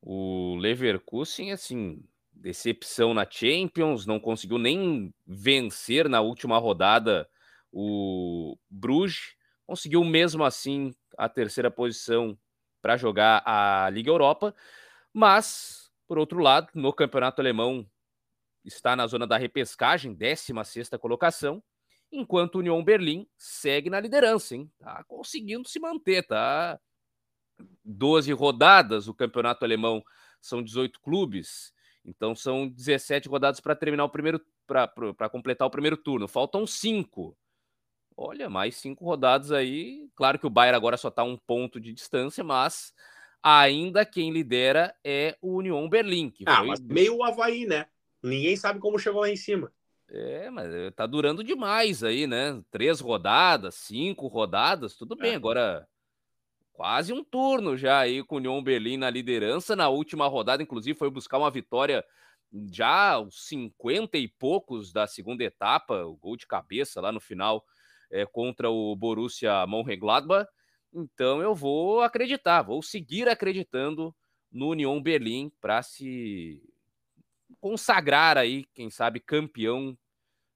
O 0.01 0.58
Leverkusen, 0.58 1.53
assim, 1.53 2.03
decepção 2.34 3.13
na 3.13 3.25
Champions, 3.25 4.06
não 4.06 4.19
conseguiu 4.19 4.58
nem 4.58 5.13
vencer 5.25 6.10
na 6.10 6.19
última 6.19 6.58
rodada 6.58 7.29
o 7.71 8.58
Bruges, 8.69 9.36
conseguiu 9.65 10.03
mesmo 10.03 10.43
assim 10.43 10.93
a 11.17 11.29
terceira 11.29 11.71
posição 11.71 12.38
para 12.82 12.97
jogar 12.97 13.41
a 13.45 13.89
Liga 13.89 14.12
Europa, 14.12 14.53
mas 15.13 15.89
por 16.06 16.17
outro 16.17 16.39
lado, 16.39 16.67
no 16.75 16.91
campeonato 16.91 17.39
alemão 17.39 17.89
está 18.65 18.97
na 18.97 19.08
zona 19.08 19.25
da 19.25 19.38
repescagem, 19.38 20.13
16 20.13 20.89
colocação, 20.99 21.63
enquanto 22.13 22.56
o 22.56 22.60
União 22.60 22.82
Berlim 22.84 23.28
segue 23.38 23.89
na 23.89 23.99
liderança, 23.99 24.56
hein? 24.56 24.71
Tá 24.80 25.04
conseguindo 25.06 25.67
se 25.67 25.80
manter, 25.80 26.26
tá? 26.26 26.80
12 27.84 28.32
rodadas, 28.32 29.08
o 29.08 29.13
campeonato 29.13 29.65
alemão 29.65 30.04
são 30.39 30.62
18 30.62 31.02
clubes, 31.02 31.73
então 32.06 32.36
são 32.36 32.67
17 32.67 33.28
rodadas 33.28 33.60
para 33.60 33.76
terminar 33.76 34.06
o 34.06 34.10
primeiro 34.10 34.41
para 34.65 35.30
completar 35.30 35.67
o 35.67 35.71
primeiro 35.71 35.97
turno. 35.97 36.28
Faltam 36.28 36.65
cinco. 36.65 37.38
Olha, 38.15 38.49
mais 38.49 38.76
cinco 38.78 39.04
rodadas 39.04 39.52
aí. 39.52 40.10
Claro 40.15 40.39
que 40.39 40.47
o 40.47 40.49
Bayern 40.49 40.78
agora 40.78 40.97
só 40.97 41.10
está 41.10 41.23
um 41.23 41.36
ponto 41.36 41.80
de 41.80 41.91
distância, 41.91 42.43
mas 42.43 42.93
ainda 43.41 44.06
quem 44.06 44.32
lidera 44.32 44.95
é 45.04 45.38
o 45.41 45.58
Union 45.58 45.89
Berlim. 45.89 46.34
Ah, 46.45 46.58
foi... 46.58 46.67
mas 46.67 46.80
meio 46.80 47.17
o 47.17 47.23
Havaí, 47.23 47.65
né? 47.65 47.88
Ninguém 48.21 48.56
sabe 48.56 48.80
como 48.80 48.97
chegou 48.97 49.21
lá 49.21 49.30
em 49.30 49.36
cima. 49.36 49.71
É, 50.09 50.49
mas 50.49 50.71
eh, 50.73 50.91
tá 50.91 51.05
durando 51.05 51.43
demais 51.43 52.03
aí, 52.03 52.27
né? 52.27 52.61
Três 52.69 52.99
rodadas, 52.99 53.75
cinco 53.75 54.27
rodadas, 54.27 54.95
tudo 54.95 55.15
bem. 55.15 55.33
É. 55.33 55.35
Agora, 55.35 55.87
quase 56.73 57.13
um 57.13 57.23
turno 57.23 57.77
já 57.77 57.99
aí 57.99 58.23
com 58.23 58.35
o 58.35 58.37
Union 58.37 58.61
Berlim 58.61 58.97
na 58.97 59.09
liderança. 59.09 59.75
Na 59.75 59.89
última 59.89 60.27
rodada, 60.27 60.61
inclusive, 60.61 60.97
foi 60.97 61.09
buscar 61.09 61.37
uma 61.37 61.51
vitória 61.51 62.03
já 62.71 63.19
os 63.19 63.47
50 63.47 64.17
e 64.17 64.27
poucos 64.27 64.91
da 64.91 65.07
segunda 65.07 65.43
etapa, 65.43 66.03
o 66.05 66.15
gol 66.15 66.37
de 66.37 66.45
cabeça 66.45 67.01
lá 67.01 67.11
no 67.11 67.19
final 67.19 67.63
é, 68.11 68.25
contra 68.25 68.69
o 68.69 68.95
Borussia 68.95 69.65
Mönchengladbach. 69.65 70.47
Então 70.93 71.41
eu 71.41 71.55
vou 71.55 72.01
acreditar, 72.01 72.61
vou 72.61 72.83
seguir 72.83 73.27
acreditando 73.27 74.15
no 74.51 74.69
Union 74.69 75.01
Berlim 75.01 75.51
para 75.59 75.81
se 75.81 76.61
consagrar 77.63 78.38
aí, 78.38 78.65
quem 78.73 78.89
sabe, 78.89 79.21
campeão 79.21 79.97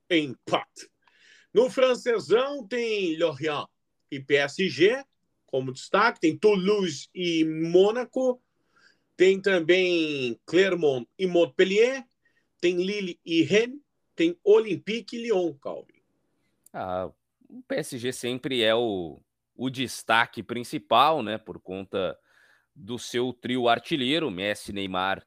Empate. 0.10 0.90
No 1.54 1.70
francesão 1.70 2.68
tem 2.68 3.16
Lorient 3.20 3.68
e 4.10 4.20
PSG 4.20 5.06
como 5.46 5.72
destaque, 5.72 6.20
tem 6.20 6.36
Toulouse 6.36 7.10
e 7.14 7.46
Mônaco, 7.46 8.42
tem 9.16 9.40
também 9.40 10.36
Clermont 10.48 11.08
e 11.18 11.26
Montpellier, 11.28 12.07
tem 12.60 12.78
Lille 12.78 13.20
e 13.26 13.44
Rennes, 13.44 13.80
tem 14.16 14.38
Olympique 14.44 15.16
e 15.16 15.24
Lyon, 15.24 15.54
Calvin. 15.54 16.02
Ah, 16.74 17.10
o 17.50 17.62
PSG 17.64 18.12
sempre 18.12 18.64
é 18.64 18.76
o, 18.76 19.22
o 19.56 19.70
destaque 19.70 20.42
principal, 20.44 21.22
né, 21.24 21.38
por 21.38 21.60
conta 21.60 22.18
do 22.76 23.00
seu 23.00 23.34
trio 23.34 23.68
artilheiro, 23.68 24.30
Messi, 24.30 24.74
Neymar 24.74 25.26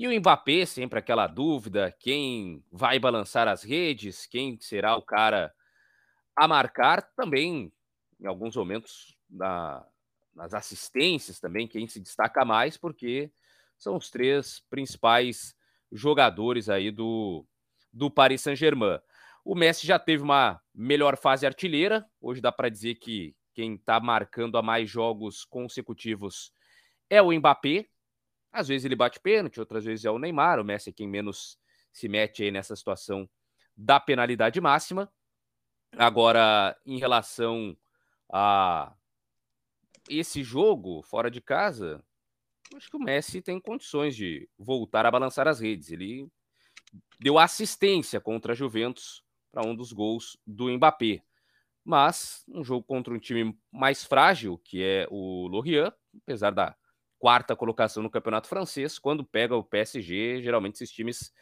e 0.00 0.08
o 0.08 0.18
Mbappé, 0.18 0.64
sempre 0.64 0.98
aquela 0.98 1.26
dúvida, 1.26 1.94
quem 1.98 2.64
vai 2.72 2.98
balançar 2.98 3.46
as 3.46 3.62
redes, 3.62 4.24
quem 4.24 4.58
será 4.58 4.96
o 4.96 5.02
cara 5.02 5.54
a 6.34 6.48
marcar, 6.48 7.02
também 7.14 7.70
em 8.18 8.26
alguns 8.26 8.56
momentos 8.56 9.14
na, 9.28 9.86
nas 10.34 10.54
assistências 10.54 11.38
também, 11.38 11.68
quem 11.68 11.86
se 11.86 12.00
destaca 12.00 12.46
mais, 12.46 12.78
porque 12.78 13.30
são 13.76 13.94
os 13.94 14.08
três 14.08 14.60
principais 14.70 15.54
jogadores 15.92 16.68
aí 16.68 16.90
do, 16.90 17.46
do 17.92 18.10
Paris 18.10 18.42
Saint-Germain. 18.42 18.98
O 19.44 19.54
Messi 19.54 19.86
já 19.86 19.98
teve 19.98 20.22
uma 20.22 20.60
melhor 20.74 21.16
fase 21.16 21.46
artilheira, 21.46 22.06
hoje 22.20 22.40
dá 22.40 22.52
para 22.52 22.68
dizer 22.68 22.96
que 22.96 23.34
quem 23.54 23.74
está 23.74 23.98
marcando 23.98 24.56
a 24.56 24.62
mais 24.62 24.88
jogos 24.88 25.44
consecutivos 25.44 26.52
é 27.08 27.20
o 27.20 27.32
Mbappé, 27.32 27.86
às 28.52 28.68
vezes 28.68 28.84
ele 28.84 28.96
bate 28.96 29.20
pênalti, 29.20 29.60
outras 29.60 29.84
vezes 29.84 30.04
é 30.04 30.10
o 30.10 30.18
Neymar. 30.18 30.58
O 30.58 30.64
Messi 30.64 30.90
é 30.90 30.92
quem 30.92 31.08
menos 31.08 31.58
se 31.92 32.08
mete 32.08 32.42
aí 32.42 32.50
nessa 32.50 32.74
situação 32.74 33.28
da 33.76 34.00
penalidade 34.00 34.60
máxima. 34.60 35.10
Agora, 35.96 36.76
em 36.84 36.98
relação 36.98 37.76
a 38.32 38.92
esse 40.08 40.42
jogo 40.42 41.02
fora 41.02 41.30
de 41.30 41.40
casa, 41.40 42.02
acho 42.76 42.90
que 42.90 42.96
o 42.96 43.00
Messi 43.00 43.42
tem 43.42 43.60
condições 43.60 44.14
de 44.14 44.48
voltar 44.58 45.06
a 45.06 45.10
balançar 45.10 45.48
as 45.48 45.60
redes. 45.60 45.90
Ele 45.90 46.28
deu 47.18 47.38
assistência 47.38 48.20
contra 48.20 48.52
a 48.52 48.56
Juventus 48.56 49.22
para 49.50 49.66
um 49.66 49.74
dos 49.74 49.92
gols 49.92 50.38
do 50.46 50.70
Mbappé. 50.70 51.22
Mas 51.84 52.44
um 52.48 52.62
jogo 52.62 52.84
contra 52.84 53.12
um 53.12 53.18
time 53.18 53.58
mais 53.72 54.04
frágil, 54.04 54.58
que 54.58 54.82
é 54.82 55.06
o 55.10 55.48
Lorient, 55.48 55.92
apesar 56.22 56.50
da 56.50 56.76
quarta 57.18 57.56
colocação 57.56 58.02
no 58.02 58.10
campeonato 58.10 58.48
francês. 58.48 58.98
Quando 58.98 59.24
pega 59.24 59.56
o 59.56 59.64
PSG, 59.64 60.42
geralmente 60.42 60.76
esses 60.76 60.90
times 60.90 61.32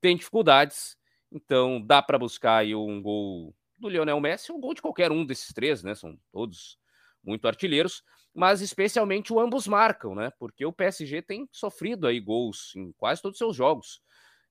têm 0.00 0.16
dificuldades. 0.16 0.96
Então 1.30 1.80
dá 1.80 2.00
para 2.00 2.18
buscar 2.18 2.58
aí 2.58 2.74
um 2.74 3.02
gol 3.02 3.54
do 3.78 3.88
Lionel 3.88 4.20
Messi, 4.20 4.52
um 4.52 4.60
gol 4.60 4.74
de 4.74 4.82
qualquer 4.82 5.10
um 5.10 5.24
desses 5.24 5.52
três, 5.52 5.82
né? 5.82 5.94
São 5.94 6.18
todos 6.32 6.78
muito 7.22 7.46
artilheiros, 7.48 8.02
mas 8.36 8.60
especialmente 8.60 9.32
o 9.32 9.40
ambos 9.40 9.66
marcam, 9.66 10.14
né? 10.14 10.30
Porque 10.38 10.66
o 10.66 10.72
PSG 10.72 11.22
tem 11.22 11.48
sofrido 11.50 12.06
aí 12.06 12.20
gols 12.20 12.76
em 12.76 12.92
quase 12.92 13.22
todos 13.22 13.36
os 13.36 13.38
seus 13.38 13.56
jogos. 13.56 14.02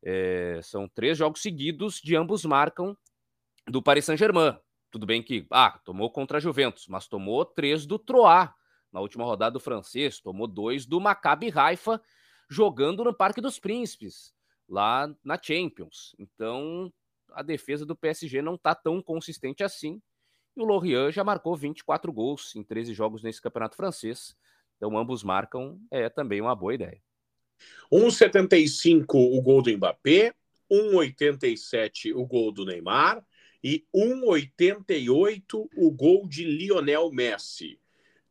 É, 0.04 0.60
são 0.64 0.90
três 0.90 1.16
jogos 1.16 1.40
seguidos 1.40 2.02
de 2.02 2.16
ambos 2.16 2.44
marcam 2.44 2.98
do 3.68 3.84
Paris 3.84 4.06
Saint-Germain. 4.06 4.58
Tudo 4.90 5.06
bem 5.06 5.22
que, 5.22 5.46
ah, 5.52 5.80
tomou 5.86 6.10
contra 6.10 6.40
a 6.40 6.42
Juventus, 6.42 6.88
mas 6.88 7.08
tomou 7.08 7.46
três 7.46 7.86
do 7.86 8.00
Troyes 8.00 8.50
na 8.92 9.02
última 9.02 9.24
rodada 9.24 9.52
do 9.52 9.60
francês, 9.60 10.20
tomou 10.20 10.48
dois 10.48 10.88
do 10.88 11.00
Maccabi 11.00 11.52
Haifa 11.56 12.02
jogando 12.50 13.04
no 13.04 13.14
Parque 13.14 13.40
dos 13.40 13.60
Príncipes, 13.60 14.34
lá 14.68 15.14
na 15.24 15.40
Champions. 15.40 16.16
Então, 16.18 16.92
a 17.34 17.44
defesa 17.44 17.86
do 17.86 17.96
PSG 17.96 18.42
não 18.42 18.56
está 18.56 18.74
tão 18.74 19.00
consistente 19.00 19.64
assim. 19.64 20.02
E 20.56 20.62
o 20.62 20.66
Lorient 20.66 21.12
já 21.12 21.24
marcou 21.24 21.56
24 21.56 22.12
gols 22.14 22.56
em 22.56 22.64
13 22.64 22.94
jogos 22.94 23.22
nesse 23.22 23.42
campeonato 23.42 23.76
francês. 23.76 24.36
Então, 24.78 24.98
ambos 24.98 25.24
marcam, 25.24 25.80
é 25.92 26.10
também 26.10 26.42
uma 26.42 26.56
boa 26.56 26.74
ideia. 26.74 27.02
1,75 27.92 29.16
o 29.16 29.42
gol 29.42 29.62
do 29.62 29.76
Mbappé, 29.76 30.34
1,87 30.72 32.16
o 32.16 32.26
gol 32.26 32.52
do 32.52 32.66
Neymar 32.66 33.24
e 33.64 33.86
1,88 33.94 35.70
o 35.76 35.92
gol 35.92 36.28
de 36.28 36.44
Lionel 36.44 37.12
Messi. 37.12 37.80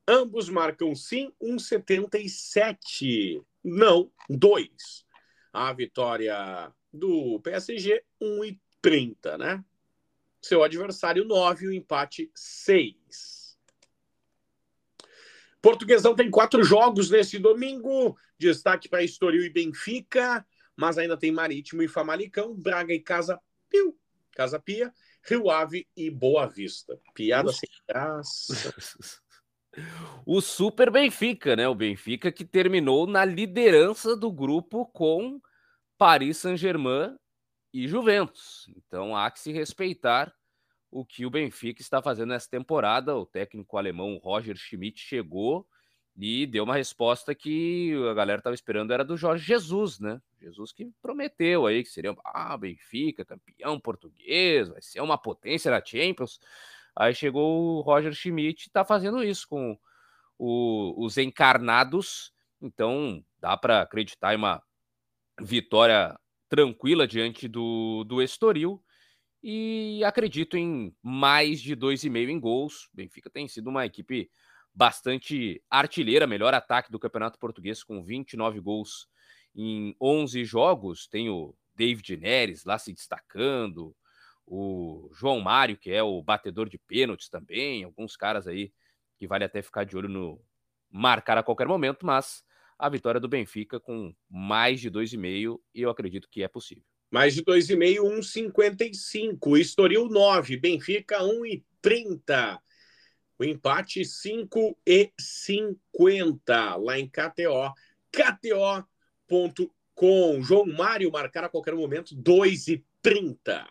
Ambos 0.07 0.51
marcam 0.51 0.95
sim 0.95 1.33
1,77. 1.43 3.43
Não, 3.63 4.11
2. 4.29 5.07
A 5.53 5.73
vitória 5.73 6.71
do 6.93 7.41
PSG, 7.41 8.05
1,30, 8.21 9.39
né? 9.39 9.65
Seu 10.44 10.62
adversário, 10.62 11.24
9. 11.24 11.68
O 11.68 11.72
empate, 11.72 12.30
6. 12.35 13.57
Portuguesão 15.62 16.14
tem 16.14 16.30
quatro 16.30 16.62
jogos 16.62 17.09
nesse 17.09 17.38
domingo. 17.38 18.14
Destaque 18.38 18.87
para 18.87 19.02
Estoril 19.02 19.42
e 19.42 19.48
Benfica. 19.48 20.46
Mas 20.76 20.98
ainda 20.98 21.16
tem 21.16 21.33
Marítimo 21.33 21.83
e 21.83 21.88
Famalicão. 21.88 22.54
Braga 22.54 22.92
e 22.92 23.00
Casa 23.00 23.40
Piu. 23.70 23.98
Casa 24.33 24.61
Pia. 24.61 24.92
Rio 25.26 25.48
Ave 25.48 25.88
e 25.96 26.11
Boa 26.11 26.46
Vista. 26.46 27.00
Piada 27.14 27.50
sem 27.50 27.70
graça. 27.88 28.74
O 30.24 30.40
Super 30.40 30.88
Benfica, 30.88 31.57
né? 31.57 31.66
O 31.66 31.74
Benfica 31.74 32.30
que 32.30 32.44
terminou 32.44 33.09
na 33.09 33.24
liderança 33.24 34.14
do 34.14 34.30
grupo 34.30 34.87
com 34.87 35.40
Paris 35.98 36.37
Saint-Germain 36.37 37.16
e 37.75 37.89
Juventus. 37.89 38.71
Então 38.77 39.17
há 39.17 39.29
que 39.29 39.41
se 39.41 39.51
respeitar 39.51 40.33
o 40.93 41.05
que 41.05 41.27
o 41.27 41.31
Benfica 41.31 41.83
está 41.83 42.01
fazendo 42.01 42.29
nessa 42.29 42.49
temporada. 42.49 43.17
O 43.17 43.27
técnico 43.27 43.77
alemão 43.77 44.17
Roger 44.23 44.57
Schmidt 44.57 45.01
chegou 45.01 45.67
e 46.17 46.47
deu 46.47 46.63
uma 46.63 46.77
resposta 46.77 47.35
que 47.35 47.93
a 48.09 48.15
galera 48.15 48.39
estava 48.39 48.55
esperando 48.55 48.93
era 48.93 49.05
do 49.05 49.17
Jorge 49.17 49.45
Jesus, 49.45 49.99
né? 49.99 50.23
Jesus 50.41 50.71
que 50.71 50.89
prometeu 51.03 51.67
aí 51.67 51.83
que 51.83 51.89
seria 51.89 52.15
ah, 52.25 52.57
Benfica, 52.57 53.25
campeão 53.25 53.81
português, 53.81 54.69
vai 54.69 54.81
ser 54.81 55.01
uma 55.01 55.19
potência 55.19 55.69
da 55.69 55.85
Champions. 55.85 56.39
Aí 56.95 57.13
chegou 57.13 57.79
o 57.79 57.81
Roger 57.81 58.15
Schmidt 58.15 58.63
e 58.63 58.69
está 58.69 58.85
fazendo 58.85 59.25
isso 59.25 59.49
com 59.49 59.77
o, 60.39 60.95
os 61.05 61.19
encarnados. 61.19 62.33
Então 62.63 63.25
dá 63.41 63.57
para 63.57 63.83
acreditar 63.83 64.33
em 64.33 64.37
uma 64.37 64.63
vitória 65.41 66.17
tranquila 66.55 67.05
diante 67.05 67.49
do, 67.49 68.05
do 68.05 68.23
Estoril. 68.23 68.81
E 69.43 70.03
acredito 70.05 70.57
em 70.57 70.95
mais 71.03 71.61
de 71.61 71.77
2,5 71.77 72.31
em 72.31 72.38
gols. 72.38 72.88
Benfica 72.95 73.29
tem 73.29 73.49
sido 73.49 73.69
uma 73.69 73.85
equipe 73.85 74.31
bastante 74.73 75.61
artilheira, 75.69 76.29
melhor 76.29 76.55
ataque 76.55 76.93
do 76.93 76.99
Campeonato 76.99 77.40
Português, 77.40 77.83
com 77.83 78.03
29 78.03 78.61
gols 78.61 79.09
em 79.55 79.97
11 80.01 80.45
jogos. 80.45 81.09
Tem 81.09 81.29
o 81.29 81.55
David 81.75 82.17
Neres 82.17 82.64
lá 82.64 82.79
se 82.79 82.93
destacando, 82.93 83.95
o 84.47 85.11
João 85.12 85.40
Mário, 85.40 85.77
que 85.77 85.90
é 85.90 86.03
o 86.03 86.23
batedor 86.23 86.69
de 86.69 86.79
pênaltis 86.79 87.29
também, 87.29 87.83
alguns 87.83 88.17
caras 88.17 88.47
aí 88.47 88.73
que 89.19 89.27
vale 89.27 89.45
até 89.45 89.61
ficar 89.61 89.85
de 89.85 89.97
olho 89.97 90.09
no 90.09 90.40
marcar 90.88 91.37
a 91.37 91.43
qualquer 91.43 91.67
momento, 91.67 92.07
mas 92.07 92.45
a 92.79 92.89
vitória 92.89 93.21
do 93.21 93.29
Benfica 93.29 93.81
com 93.81 94.15
mais 94.29 94.81
de 94.81 94.91
2,5 94.91 95.61
e 95.75 95.83
eu 95.83 95.91
acredito 95.91 96.29
que 96.31 96.43
é 96.43 96.49
possível. 96.49 96.83
Mais 97.11 97.35
de 97.35 97.45
2,5, 97.45 98.01
1,55. 98.01 99.59
Estoril 99.59 100.09
9, 100.09 100.57
Benfica 100.57 101.19
1,30. 101.21 102.59
O 103.39 103.45
empate 103.45 104.01
5,50 104.01 106.83
lá 106.83 106.99
em 106.99 107.07
KTO. 107.09 107.73
KTO.com. 108.11 109.71
João 110.43 110.67
Mário 110.67 111.13
marcar 111.13 111.45
a 111.45 111.49
qualquer 111.49 111.75
momento 111.75 112.17
2,30. 112.17 113.65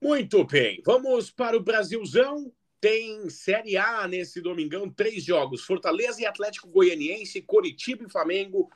Muito 0.00 0.44
bem, 0.44 0.82
vamos 0.84 1.30
para 1.30 1.56
o 1.56 1.62
Brasilzão. 1.62 2.52
Tem 2.84 3.30
Série 3.30 3.78
A 3.78 4.06
nesse 4.06 4.42
domingão, 4.42 4.90
três 4.90 5.24
jogos: 5.24 5.64
Fortaleza 5.64 6.20
e 6.20 6.26
Atlético 6.26 6.68
Goianiense, 6.68 7.40
Coritiba 7.40 8.04
e 8.04 8.10
Flamengo, 8.10 8.68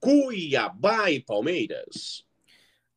Cuiabá 0.00 1.10
e 1.10 1.20
Palmeiras. 1.20 2.24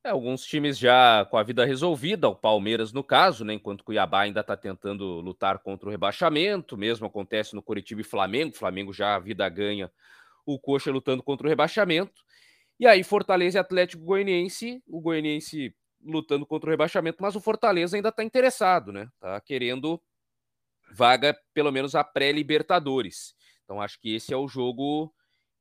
É, 0.06 0.10
alguns 0.10 0.46
times 0.46 0.80
já 0.80 1.26
com 1.26 1.36
a 1.36 1.44
vida 1.44 1.66
resolvida, 1.66 2.30
o 2.30 2.36
Palmeiras 2.36 2.94
no 2.94 3.04
caso, 3.04 3.44
né? 3.44 3.56
Enquanto 3.56 3.84
Cuiabá 3.84 4.22
ainda 4.22 4.40
está 4.40 4.56
tentando 4.56 5.20
lutar 5.20 5.60
contra 5.60 5.90
o 5.90 5.92
rebaixamento, 5.92 6.78
mesmo 6.78 7.06
acontece 7.06 7.54
no 7.54 7.62
Coritiba 7.62 8.00
e 8.00 8.06
Flamengo, 8.06 8.56
Flamengo 8.56 8.94
já 8.94 9.16
a 9.16 9.20
vida 9.20 9.50
ganha, 9.50 9.92
o 10.46 10.58
Coxa 10.58 10.90
lutando 10.90 11.22
contra 11.22 11.46
o 11.46 11.50
rebaixamento. 11.50 12.24
E 12.80 12.88
aí, 12.88 13.04
Fortaleza 13.04 13.58
e 13.58 13.60
Atlético 13.60 14.06
Goianiense, 14.06 14.82
o 14.88 15.02
Goianiense 15.02 15.76
lutando 16.02 16.46
contra 16.46 16.70
o 16.70 16.72
rebaixamento, 16.72 17.18
mas 17.20 17.36
o 17.36 17.42
Fortaleza 17.42 17.98
ainda 17.98 18.08
está 18.08 18.24
interessado, 18.24 18.94
né? 18.94 19.10
Tá 19.20 19.42
querendo 19.42 20.02
vaga, 20.92 21.38
pelo 21.54 21.72
menos 21.72 21.96
a 21.96 22.04
pré-Libertadores. 22.04 23.36
Então 23.64 23.82
acho 23.82 24.00
que 24.00 24.16
esse 24.16 24.34
é 24.34 24.38
o 24.38 24.48
jogo 24.48 25.14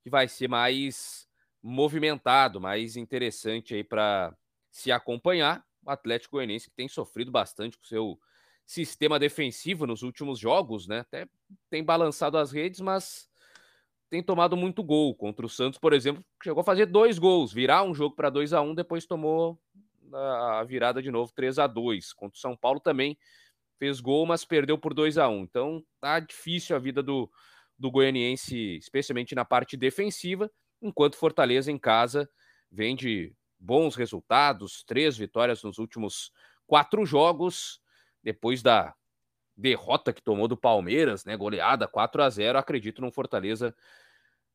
que 0.03 0.11
vai 0.11 0.29
ser 0.29 0.49
mais 0.49 1.27
movimentado, 1.63 2.61
mais 2.61 2.97
interessante 2.97 3.75
aí 3.75 3.83
para 3.83 4.35
se 4.71 4.93
acompanhar. 4.93 5.65
O 5.85 5.91
Atlético 5.91 6.37
Goianiense 6.37 6.69
que 6.69 6.77
tem 6.77 6.89
sofrido 6.89 7.31
bastante 7.31 7.77
com 7.77 7.85
seu 7.85 8.19
sistema 8.65 9.19
defensivo 9.19 9.87
nos 9.87 10.03
últimos 10.03 10.39
jogos, 10.39 10.87
né? 10.87 11.01
Até 11.01 11.29
tem 11.71 11.85
balançado 11.85 12.37
as 12.39 12.51
redes, 12.51 12.81
mas 12.81 13.29
tem 14.11 14.23
tomado 14.23 14.57
muito 14.57 14.83
gol. 14.83 15.15
Contra 15.15 15.47
o 15.47 15.49
Santos, 15.49 15.79
por 15.79 15.93
exemplo, 15.93 16.25
chegou 16.43 16.61
a 16.61 16.65
fazer 16.65 16.87
dois 16.87 17.19
gols, 17.19 17.53
virar 17.53 17.83
um 17.85 17.95
jogo 17.95 18.15
para 18.15 18.31
2 18.31 18.53
a 18.53 18.61
1 18.61 18.71
um, 18.71 18.75
depois 18.75 19.07
tomou 19.07 19.59
a 20.13 20.65
virada 20.65 21.03
de 21.03 21.11
novo 21.11 21.33
3 21.35 21.59
a 21.59 21.67
2 21.67 22.13
Contra 22.13 22.37
o 22.37 22.41
São 22.41 22.57
Paulo 22.57 22.79
também 22.79 23.19
fez 23.79 24.01
gol, 24.01 24.27
mas 24.27 24.45
perdeu 24.45 24.79
por 24.79 24.95
2 24.95 25.19
a 25.19 25.29
1 25.29 25.43
Então 25.43 25.85
tá 26.01 26.19
difícil 26.21 26.75
a 26.75 26.79
vida 26.79 27.03
do, 27.03 27.31
do 27.79 27.91
goianiense, 27.91 28.77
especialmente 28.77 29.35
na 29.35 29.45
parte 29.45 29.77
defensiva, 29.77 30.51
enquanto 30.81 31.17
Fortaleza 31.17 31.71
em 31.71 31.79
casa 31.79 32.29
vem 32.71 32.97
de 32.97 33.35
bons 33.59 33.95
resultados, 33.95 34.85
três 34.85 35.17
vitórias 35.17 35.63
nos 35.63 35.79
últimos 35.79 36.33
quatro 36.67 37.07
jogos, 37.07 37.81
depois 38.23 38.63
da 38.63 38.95
derrota 39.57 40.13
que 40.13 40.23
tomou 40.23 40.47
do 40.47 40.57
Palmeiras, 40.57 41.25
né, 41.25 41.37
goleada 41.37 41.89
4 41.89 42.23
a 42.23 42.29
0 42.29 42.59
acredito 42.59 43.01
no 43.01 43.11
Fortaleza 43.11 43.75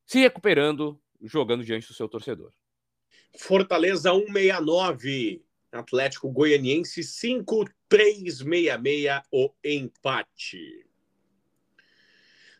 se 0.05 0.19
recuperando, 0.19 1.01
jogando 1.21 1.63
diante 1.63 1.87
do 1.87 1.93
seu 1.93 2.07
torcedor. 2.07 2.51
Fortaleza 3.37 4.11
169, 4.11 5.43
Atlético 5.71 6.29
Goianiense 6.29 7.03
5366 7.03 9.21
o 9.31 9.51
empate. 9.63 10.85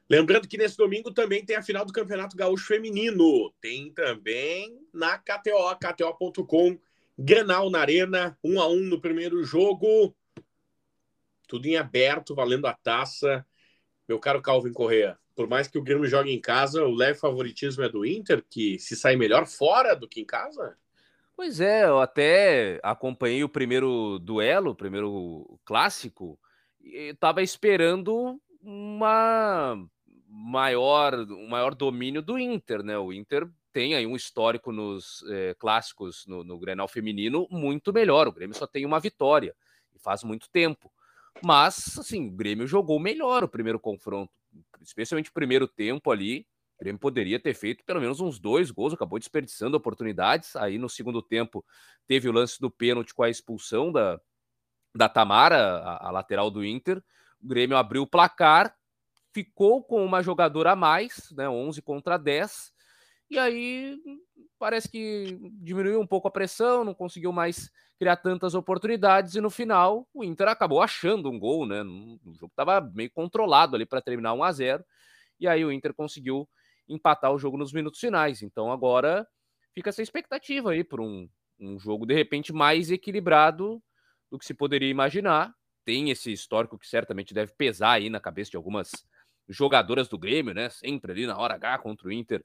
Lembrando 0.10 0.47
que 0.47 0.58
nesse 0.58 0.76
domingo 0.76 1.12
também 1.12 1.45
tem 1.45 1.56
a 1.56 1.63
final 1.63 1.86
do 1.86 1.93
Campeonato 1.93 2.36
Gaúcho 2.36 2.67
Feminino. 2.67 3.54
Tem 3.62 3.93
também 3.93 4.86
na 4.93 5.17
KTO, 5.17 5.78
KTO.com, 5.80 6.78
Grenal 7.17 7.69
na 7.69 7.80
Arena, 7.80 8.38
1 8.43 8.60
a 8.60 8.67
1 8.67 8.82
no 8.82 9.00
primeiro 9.00 9.41
jogo. 9.43 10.13
Tudo 11.47 11.65
em 11.65 11.78
aberto, 11.78 12.36
valendo 12.36 12.67
a 12.67 12.74
taça. 12.74 13.45
Meu 14.06 14.19
caro 14.19 14.41
Calvin 14.41 14.74
Correa, 14.74 15.17
por 15.34 15.47
mais 15.47 15.69
que 15.69 15.78
o 15.78 15.82
Grêmio 15.82 16.06
jogue 16.06 16.32
em 16.32 16.41
casa, 16.41 16.84
o 16.84 16.93
leve 16.93 17.17
favoritismo 17.17 17.84
é 17.84 17.89
do 17.89 18.06
Inter, 18.06 18.43
que 18.50 18.78
se 18.80 18.95
sai 18.95 19.15
melhor 19.15 19.47
fora 19.47 19.95
do 19.95 20.08
que 20.08 20.19
em 20.19 20.26
casa? 20.26 20.78
Pois 21.36 21.60
é, 21.60 21.86
eu 21.86 22.00
até 22.00 22.80
acompanhei 22.84 23.44
o 23.44 23.50
primeiro 23.50 24.20
duelo, 24.20 24.72
o 24.72 24.76
primeiro 24.76 25.60
clássico, 25.65 26.39
e 26.80 27.10
estava 27.12 27.41
esperando 27.41 28.39
uma 28.62 29.76
maior, 30.28 31.13
um 31.15 31.48
maior 31.48 31.74
domínio 31.76 32.22
do 32.22 32.38
Inter, 32.38 32.84
né? 32.84 32.98
O 32.98 33.12
Inter 33.12 33.50
tem 33.74 33.96
aí 33.96 34.06
um 34.06 34.15
histórico 34.15 34.72
nos 34.72 35.24
é, 35.30 35.56
clássicos 35.56 36.26
no, 36.28 36.44
no 36.44 36.60
Grenal 36.60 36.88
feminino 36.88 37.48
muito 37.50 37.91
melhor. 37.91 38.28
O 38.28 38.32
Grêmio 38.32 38.56
só 38.56 38.67
tem 38.67 38.86
uma 38.86 39.00
vitória 39.00 39.56
e 39.96 40.00
faz 40.00 40.24
muito 40.24 40.50
tempo. 40.50 40.91
Mas, 41.44 41.98
assim, 41.98 42.28
o 42.28 42.32
Grêmio 42.32 42.67
jogou 42.67 43.00
melhor 43.00 43.44
o 43.44 43.50
primeiro 43.50 43.80
confronto, 43.80 44.32
especialmente 44.82 45.30
o 45.30 45.34
primeiro 45.34 45.67
tempo 45.67 46.12
ali. 46.12 46.46
O 46.82 46.84
Grêmio 46.84 47.00
poderia 47.00 47.39
ter 47.39 47.54
feito 47.54 47.84
pelo 47.86 48.02
menos 48.02 48.20
uns 48.20 48.39
dois 48.39 48.72
gols, 48.72 48.91
acabou 48.91 49.20
desperdiçando 49.20 49.78
oportunidades. 49.78 50.56
Aí 50.56 50.80
no 50.80 50.89
segundo 50.89 51.22
tempo 51.22 51.63
teve 52.08 52.28
o 52.28 52.32
lance 52.32 52.60
do 52.60 52.72
pênalti 52.72 53.13
com 53.13 53.22
a 53.22 53.30
expulsão 53.30 53.91
da, 53.91 54.20
da 54.96 55.08
Tamara, 55.08 55.78
a, 55.78 56.08
a 56.08 56.12
lateral 56.12 56.50
do 56.50 56.65
Inter. 56.65 56.98
O 57.39 57.48
Grêmio 57.48 57.78
abriu 57.78 58.02
o 58.02 58.08
placar, 58.08 58.76
ficou 59.32 59.84
com 59.84 60.04
uma 60.04 60.24
jogadora 60.24 60.72
a 60.72 60.76
mais, 60.76 61.32
né, 61.38 61.48
11 61.48 61.84
contra 61.84 62.17
10. 62.17 62.74
E 63.30 63.38
aí 63.38 64.00
parece 64.58 64.89
que 64.89 65.38
diminuiu 65.62 66.02
um 66.02 66.08
pouco 66.08 66.30
a 66.30 66.32
pressão, 66.32 66.84
não 66.84 66.96
conseguiu 66.96 67.32
mais 67.32 67.72
criar 68.00 68.15
tantas 68.15 68.56
oportunidades 68.56 69.36
e 69.36 69.41
no 69.41 69.52
final 69.52 70.08
o 70.12 70.24
Inter 70.24 70.48
acabou 70.48 70.82
achando 70.82 71.30
um 71.30 71.38
gol, 71.38 71.67
né? 71.67 71.84
O 71.84 72.34
jogo 72.34 72.52
estava 72.52 72.82
meio 72.82 73.12
controlado 73.12 73.76
ali 73.76 73.86
para 73.86 74.02
terminar 74.02 74.34
1 74.34 74.44
a 74.44 74.52
0 74.52 74.86
e 75.39 75.48
aí 75.48 75.63
o 75.63 75.72
Inter 75.72 75.94
conseguiu 75.94 76.50
empatar 76.93 77.34
o 77.34 77.39
jogo 77.39 77.58
nos 77.58 77.73
minutos 77.73 77.99
finais. 77.99 78.41
Então 78.41 78.71
agora 78.71 79.27
fica 79.73 79.89
essa 79.89 80.01
expectativa 80.01 80.71
aí 80.71 80.84
por 80.84 80.99
um, 80.99 81.27
um 81.60 81.80
jogo 81.80 82.06
de 82.06 82.13
repente 82.13 82.51
mais 82.51 82.91
equilibrado 82.91 83.82
do 84.30 84.38
que 84.38 84.45
se 84.45 84.54
poderia 84.54 84.89
imaginar. 84.89 85.54
Tem 85.86 86.10
esse 86.10 86.32
histórico 86.32 86.77
que 86.77 86.88
certamente 86.88 87.34
deve 87.34 87.54
pesar 87.58 87.93
aí 87.93 88.10
na 88.10 88.19
cabeça 88.19 88.51
de 88.51 88.58
algumas 88.58 88.91
jogadoras 89.49 90.08
do 90.08 90.17
Grêmio, 90.17 90.54
né? 90.54 90.69
Sempre 90.69 91.12
ali 91.12 91.25
na 91.25 91.38
hora 91.38 91.56
H 91.56 91.80
contra 91.80 92.08
o 92.08 92.12
Inter. 92.12 92.43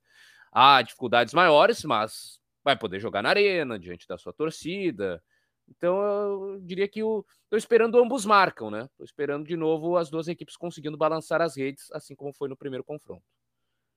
Há 0.53 0.81
dificuldades 0.83 1.35
maiores, 1.35 1.85
mas 1.85 2.41
vai 2.65 2.77
poder 2.77 2.99
jogar 2.99 3.23
na 3.23 3.29
arena, 3.29 3.79
diante 3.79 4.09
da 4.09 4.19
sua 4.19 4.33
torcida. 4.33 5.23
Então 5.69 6.03
eu 6.03 6.61
diria 6.61 6.89
que. 6.89 7.01
Estou 7.01 7.59
esperando 7.59 7.99
ambos 7.99 8.25
marcam, 8.25 8.71
né? 8.71 8.83
Estou 8.83 9.05
esperando 9.05 9.47
de 9.47 9.57
novo 9.57 9.97
as 9.97 10.11
duas 10.11 10.29
equipes 10.29 10.57
conseguindo 10.57 10.97
balançar 10.97 11.41
as 11.41 11.57
redes, 11.57 11.91
assim 11.93 12.15
como 12.15 12.33
foi 12.33 12.49
no 12.49 12.57
primeiro 12.57 12.83
confronto. 12.83 13.23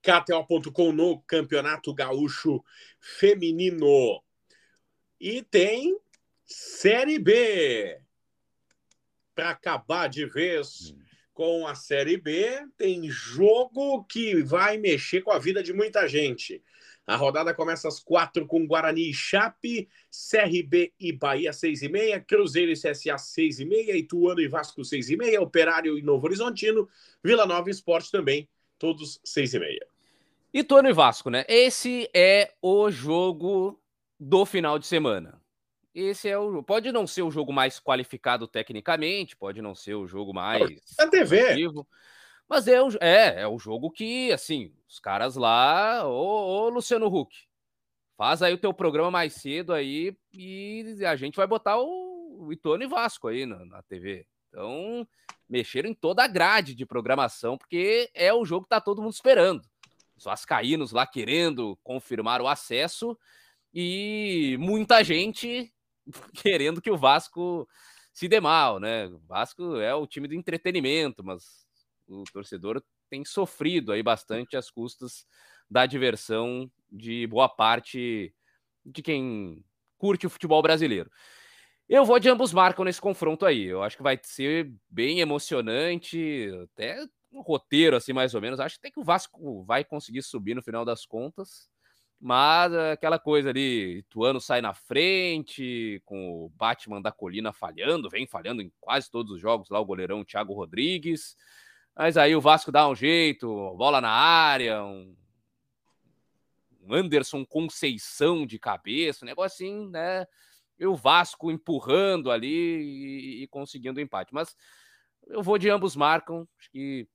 KTO.com 0.02 0.92
no 0.92 1.20
Campeonato 1.22 1.94
Gaúcho 1.94 2.64
Feminino. 3.00 4.24
E 5.20 5.42
tem 5.44 5.98
Série 6.46 7.20
B. 7.20 8.00
Para 9.36 9.52
acabar 9.52 10.08
de 10.08 10.26
vez 10.26 10.96
com 11.34 11.68
a 11.68 11.76
Série 11.76 12.18
B, 12.18 12.66
tem 12.78 13.10
jogo 13.10 14.04
que 14.06 14.42
vai 14.42 14.78
mexer 14.78 15.22
com 15.22 15.32
a 15.32 15.40
vida 15.40 15.62
de 15.62 15.74
muita 15.74 16.08
gente. 16.08 16.62
A 17.06 17.16
rodada 17.16 17.54
começa 17.54 17.88
às 17.88 18.00
quatro 18.00 18.46
com 18.46 18.68
Guarani 18.68 19.10
e 19.10 19.14
Chape, 19.14 19.90
CRB 20.12 20.94
e 21.00 21.12
Bahia 21.12 21.52
seis 21.52 21.82
e 21.82 21.90
meia, 21.90 22.20
Cruzeiro 22.20 22.72
e 22.72 22.76
CSA 22.76 23.18
seis 23.18 23.60
e 23.60 23.66
meia, 23.66 23.98
Ituano 23.98 24.42
e 24.42 24.48
Vasco 24.48 24.84
seis 24.86 25.10
e 25.10 25.18
meia, 25.18 25.42
Operário 25.42 25.98
e 25.98 26.02
Novo 26.02 26.26
Horizontino, 26.26 26.88
Vila 27.24 27.46
Nova 27.46 27.70
Esporte 27.70 28.12
também 28.12 28.48
todos 28.80 29.20
seis 29.24 29.54
e 29.54 29.60
meia. 29.60 29.86
Ituano 30.54 30.90
e 30.90 30.94
Vasco, 30.94 31.30
né? 31.30 31.46
Esse 31.48 32.10
é 32.14 32.52
o 32.62 32.90
jogo 32.90 33.80
do 34.20 34.46
final 34.46 34.80
de 34.80 34.88
semana. 34.88 35.40
Esse 35.94 36.30
é 36.30 36.38
o 36.38 36.64
pode 36.64 36.92
não 36.92 37.06
ser 37.06 37.24
o 37.24 37.32
jogo 37.32 37.52
mais 37.52 37.80
qualificado 37.80 38.48
tecnicamente, 38.48 39.36
pode 39.36 39.62
não 39.62 39.76
ser 39.76 39.96
o 39.96 40.08
jogo 40.08 40.34
mais 40.34 40.62
a 41.00 41.08
TV. 41.08 41.56
Mas 42.48 42.68
é, 42.68 42.82
o, 42.82 42.90
é, 43.00 43.42
é 43.42 43.48
o 43.48 43.60
jogo 43.60 43.92
que, 43.92 44.32
assim, 44.32 44.74
os 44.88 45.00
caras 45.00 45.36
lá, 45.36 46.08
ô, 46.08 46.66
ô 46.66 46.70
Luciano 46.70 47.06
Huck, 47.06 47.36
faz 48.18 48.42
aí 48.42 48.52
o 48.54 48.58
teu 48.58 48.74
programa 48.74 49.12
mais 49.12 49.34
cedo 49.34 49.72
aí 49.72 50.18
e 50.34 50.98
a 51.06 51.16
gente 51.16 51.36
vai 51.36 51.46
botar 51.46 51.78
o, 51.78 52.46
o 52.46 52.52
Ituano 52.52 52.84
e 52.84 52.88
Vasco 52.88 53.28
aí 53.28 53.46
na, 53.46 53.64
na 53.66 53.84
TV. 53.84 54.26
Então, 54.50 55.08
mexeram 55.48 55.90
em 55.90 55.94
toda 55.94 56.24
a 56.24 56.28
grade 56.28 56.76
de 56.76 56.86
programação, 56.86 57.58
porque 57.58 58.10
é 58.14 58.34
o 58.34 58.44
jogo 58.46 58.64
que 58.64 58.70
tá 58.70 58.82
todo 58.82 59.02
mundo 59.02 59.14
esperando. 59.14 59.62
Os 60.18 60.26
vascaínos 60.26 60.92
lá 60.92 61.08
querendo 61.08 61.78
confirmar 61.84 62.42
o 62.42 62.48
acesso 62.48 63.18
e 63.74 64.58
muita 64.60 65.04
gente 65.04 65.72
querendo 66.34 66.82
que 66.82 66.92
o 66.92 66.98
Vasco 66.98 67.68
se 68.12 68.28
dê 68.28 68.40
mal, 68.40 68.80
né? 68.80 69.08
O 69.08 69.20
Vasco 69.20 69.78
é 69.78 69.94
o 69.94 70.06
time 70.06 70.28
do 70.28 70.34
entretenimento, 70.34 71.24
mas 71.24 71.66
o 72.08 72.24
torcedor 72.34 72.84
tem 73.10 73.24
sofrido 73.24 73.92
aí 73.92 74.04
bastante 74.04 74.58
às 74.58 74.70
custas 74.70 75.26
da 75.70 75.86
diversão 75.86 76.70
de 76.92 77.28
boa 77.28 77.48
parte 77.48 78.34
de 78.86 79.02
quem 79.02 79.64
curte 79.98 80.26
o 80.26 80.30
futebol 80.30 80.62
brasileiro. 80.62 81.10
Eu 81.90 82.06
vou 82.06 82.20
de 82.20 82.30
ambos 82.30 82.54
marcam 82.54 82.86
nesse 82.86 83.02
confronto 83.02 83.48
aí. 83.48 83.66
Eu 83.66 83.82
acho 83.82 83.98
que 83.98 84.04
vai 84.04 84.20
ser 84.22 84.72
bem 84.88 85.22
emocionante, 85.22 86.48
até 86.64 87.04
um 87.32 87.42
roteiro 87.42 87.96
assim 87.96 88.14
mais 88.14 88.36
ou 88.36 88.42
menos. 88.42 88.60
Acho 88.60 88.76
que 88.76 88.88
até 88.88 88.94
que 88.94 89.00
o 89.00 89.04
Vasco 89.04 89.64
vai 89.64 89.84
conseguir 89.84 90.22
subir 90.22 90.54
no 90.54 90.62
final 90.62 90.86
das 90.86 91.04
contas. 91.04 91.68
Mas 92.22 92.72
aquela 92.76 93.18
coisa 93.18 93.50
ali, 93.50 94.00
Ituano 94.00 94.40
sai 94.40 94.62
na 94.62 94.72
frente, 94.72 96.00
com 96.06 96.46
o 96.46 96.50
Batman 96.50 97.02
da 97.02 97.12
Colina 97.12 97.52
falhando, 97.52 98.08
vem 98.08 98.28
falhando 98.28 98.62
em 98.62 98.72
quase 98.80 99.10
todos 99.10 99.32
os 99.32 99.42
jogos 99.42 99.70
lá 99.70 99.80
o 99.80 99.86
goleirão 99.86 100.24
Thiago 100.24 100.54
Rodrigues. 100.54 101.36
Mas 101.96 102.18
aí 102.18 102.36
o 102.36 102.42
Vasco 102.42 102.72
dá 102.72 102.88
um 102.88 102.94
jeito, 102.94 103.48
bola 103.78 104.00
na 104.00 104.12
área, 104.12 104.84
um, 104.84 105.16
Anderson 106.88 107.44
Conceição 107.44 108.46
de 108.46 108.60
cabeça, 108.60 109.26
um 109.26 109.28
negocinho, 109.28 109.90
né? 109.90 110.28
E 110.80 110.86
o 110.86 110.96
Vasco 110.96 111.52
empurrando 111.52 112.32
ali 112.32 112.48
e, 112.48 113.44
e 113.44 113.48
conseguindo 113.48 114.00
o 114.00 114.02
empate. 114.02 114.34
Mas 114.34 114.56
eu 115.28 115.44
vou 115.44 115.58
de 115.58 115.70
ambos 115.70 115.96
marcam. 115.96 116.48
Acho 116.58 116.72
que 116.72 117.08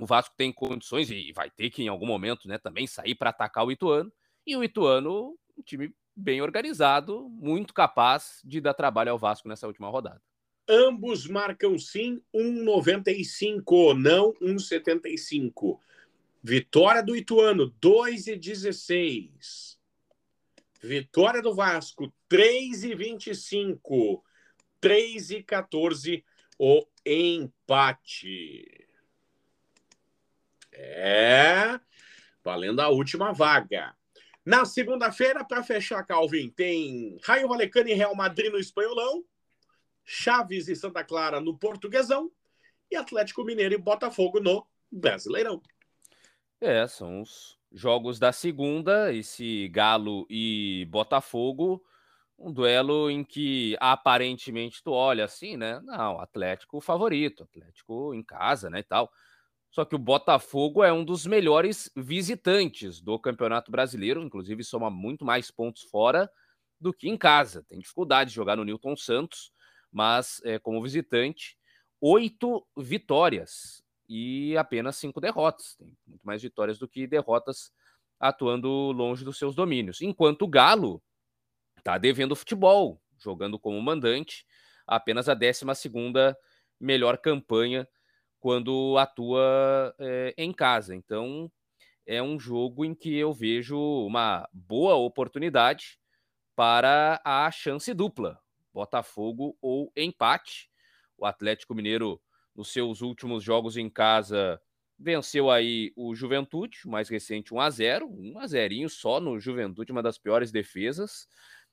o 0.00 0.06
Vasco 0.06 0.34
tem 0.36 0.52
condições 0.52 1.10
e 1.10 1.32
vai 1.32 1.50
ter 1.50 1.70
que 1.70 1.82
em 1.82 1.88
algum 1.88 2.06
momento, 2.06 2.48
né, 2.48 2.58
também 2.58 2.86
sair 2.86 3.14
para 3.14 3.30
atacar 3.30 3.64
o 3.64 3.72
Ituano. 3.72 4.12
E 4.46 4.56
o 4.56 4.64
Ituano, 4.64 5.36
um 5.56 5.62
time 5.62 5.94
bem 6.14 6.42
organizado, 6.42 7.28
muito 7.28 7.72
capaz 7.72 8.40
de 8.44 8.60
dar 8.60 8.74
trabalho 8.74 9.12
ao 9.12 9.18
Vasco 9.18 9.48
nessa 9.48 9.66
última 9.66 9.88
rodada. 9.88 10.20
Ambos 10.68 11.26
marcam 11.26 11.78
sim 11.78 12.20
1,95, 12.34 13.96
não 13.96 14.34
1,75. 14.34 15.78
Vitória 16.42 17.02
do 17.02 17.16
Ituano, 17.16 17.72
2,16. 17.80 19.77
Vitória 20.80 21.42
do 21.42 21.54
Vasco, 21.54 22.12
3,25. 22.30 24.22
3,14 24.80 26.24
o 26.58 26.86
empate. 27.04 28.86
É, 30.72 31.78
valendo 32.42 32.80
a 32.80 32.88
última 32.88 33.32
vaga. 33.32 33.94
Na 34.44 34.64
segunda-feira, 34.64 35.44
para 35.44 35.62
fechar, 35.62 36.02
Calvin, 36.04 36.48
tem 36.48 37.18
Raio 37.22 37.48
Valecano 37.48 37.88
e 37.88 37.94
Real 37.94 38.14
Madrid 38.14 38.50
no 38.50 38.58
Espanholão, 38.58 39.24
Chaves 40.04 40.68
e 40.68 40.76
Santa 40.76 41.04
Clara 41.04 41.40
no 41.40 41.58
Portuguesão 41.58 42.32
e 42.90 42.96
Atlético 42.96 43.44
Mineiro 43.44 43.74
e 43.74 43.78
Botafogo 43.78 44.40
no 44.40 44.66
Brasileirão. 44.90 45.60
É, 46.60 46.86
são 46.88 47.20
os 47.20 47.57
jogos 47.72 48.18
da 48.18 48.32
segunda, 48.32 49.12
esse 49.12 49.68
Galo 49.68 50.26
e 50.30 50.86
Botafogo, 50.90 51.82
um 52.38 52.52
duelo 52.52 53.10
em 53.10 53.24
que 53.24 53.76
aparentemente 53.80 54.82
tu 54.82 54.92
olha 54.92 55.24
assim, 55.24 55.56
né? 55.56 55.80
Não, 55.80 56.20
Atlético 56.20 56.80
favorito, 56.80 57.42
Atlético 57.44 58.14
em 58.14 58.22
casa, 58.22 58.70
né, 58.70 58.80
e 58.80 58.84
tal. 58.84 59.10
Só 59.70 59.84
que 59.84 59.94
o 59.94 59.98
Botafogo 59.98 60.82
é 60.82 60.92
um 60.92 61.04
dos 61.04 61.26
melhores 61.26 61.90
visitantes 61.96 63.00
do 63.00 63.18
Campeonato 63.18 63.70
Brasileiro, 63.70 64.22
inclusive 64.22 64.64
soma 64.64 64.90
muito 64.90 65.24
mais 65.24 65.50
pontos 65.50 65.82
fora 65.82 66.30
do 66.80 66.92
que 66.92 67.08
em 67.08 67.16
casa. 67.16 67.64
Tem 67.68 67.78
dificuldade 67.78 68.30
de 68.30 68.36
jogar 68.36 68.56
no 68.56 68.64
Newton 68.64 68.96
Santos, 68.96 69.52
mas 69.92 70.40
é, 70.44 70.58
como 70.58 70.82
visitante, 70.82 71.56
oito 72.00 72.66
vitórias 72.76 73.82
e 74.08 74.56
apenas 74.56 74.96
cinco 74.96 75.20
derrotas. 75.20 75.76
Tem 75.76 75.96
muito 76.06 76.22
mais 76.24 76.42
vitórias 76.42 76.78
do 76.78 76.88
que 76.88 77.06
derrotas 77.06 77.72
atuando 78.18 78.68
longe 78.92 79.24
dos 79.24 79.38
seus 79.38 79.54
domínios. 79.54 80.00
Enquanto 80.00 80.42
o 80.42 80.48
Galo 80.48 81.02
está 81.76 81.98
devendo 81.98 82.34
futebol, 82.34 83.00
jogando 83.18 83.58
como 83.58 83.80
mandante, 83.80 84.46
apenas 84.86 85.28
a 85.28 85.34
12 85.34 85.64
melhor 86.80 87.18
campanha 87.18 87.88
quando 88.40 88.96
atua 88.98 89.94
é, 89.98 90.34
em 90.38 90.52
casa. 90.52 90.94
Então, 90.94 91.50
é 92.06 92.22
um 92.22 92.38
jogo 92.38 92.84
em 92.84 92.94
que 92.94 93.14
eu 93.16 93.32
vejo 93.32 93.78
uma 93.78 94.48
boa 94.52 94.94
oportunidade 94.94 95.98
para 96.56 97.20
a 97.24 97.50
chance 97.50 97.92
dupla, 97.92 98.40
Botafogo 98.72 99.56
ou 99.60 99.92
empate. 99.96 100.70
O 101.16 101.26
Atlético 101.26 101.74
Mineiro, 101.74 102.20
nos 102.58 102.72
seus 102.72 103.02
últimos 103.02 103.44
jogos 103.44 103.76
em 103.76 103.88
casa, 103.88 104.60
venceu 104.98 105.48
aí 105.48 105.92
o 105.94 106.12
Juventude, 106.12 106.80
mais 106.86 107.08
recente 107.08 107.54
1 107.54 107.60
a 107.60 107.70
0, 107.70 108.08
1 108.10 108.38
a 108.40 108.46
0 108.48 108.88
só 108.88 109.20
no 109.20 109.38
Juventude, 109.38 109.92
uma 109.92 110.02
das 110.02 110.18
piores 110.18 110.50
defesas 110.50 111.28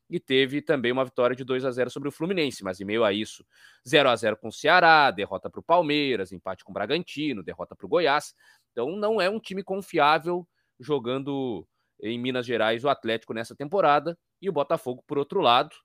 e 0.08 0.20
teve 0.20 0.62
também 0.62 0.92
uma 0.92 1.04
vitória 1.04 1.36
de 1.36 1.44
2 1.44 1.66
a 1.66 1.72
0 1.72 1.90
sobre 1.90 2.08
o 2.08 2.12
Fluminense, 2.12 2.64
mas 2.64 2.80
em 2.80 2.86
meio 2.86 3.04
a 3.04 3.12
isso, 3.12 3.44
0 3.88 4.08
a 4.08 4.16
0 4.16 4.38
com 4.38 4.50
o 4.50 4.52
Ceará, 4.52 5.10
derrota 5.10 5.50
para 5.50 5.60
o 5.60 5.64
Palmeiras, 5.64 6.32
empate 6.32 6.64
com 6.64 6.70
o 6.70 6.74
Bragantino, 6.76 7.42
derrota 7.42 7.76
para 7.76 7.88
o 7.88 7.90
Goiás. 7.90 8.36
Então 8.72 8.96
não 8.96 9.20
é 9.20 9.28
um 9.28 9.40
time 9.40 9.64
confiável 9.64 10.48
jogando 10.80 11.68
em 12.00 12.20
Minas 12.20 12.46
Gerais 12.46 12.84
o 12.84 12.90
Atlético 12.90 13.34
nessa 13.34 13.56
temporada 13.56 14.16
e 14.40 14.48
o 14.48 14.54
Botafogo 14.54 15.04
por 15.08 15.18
outro 15.18 15.42
lado 15.42 15.76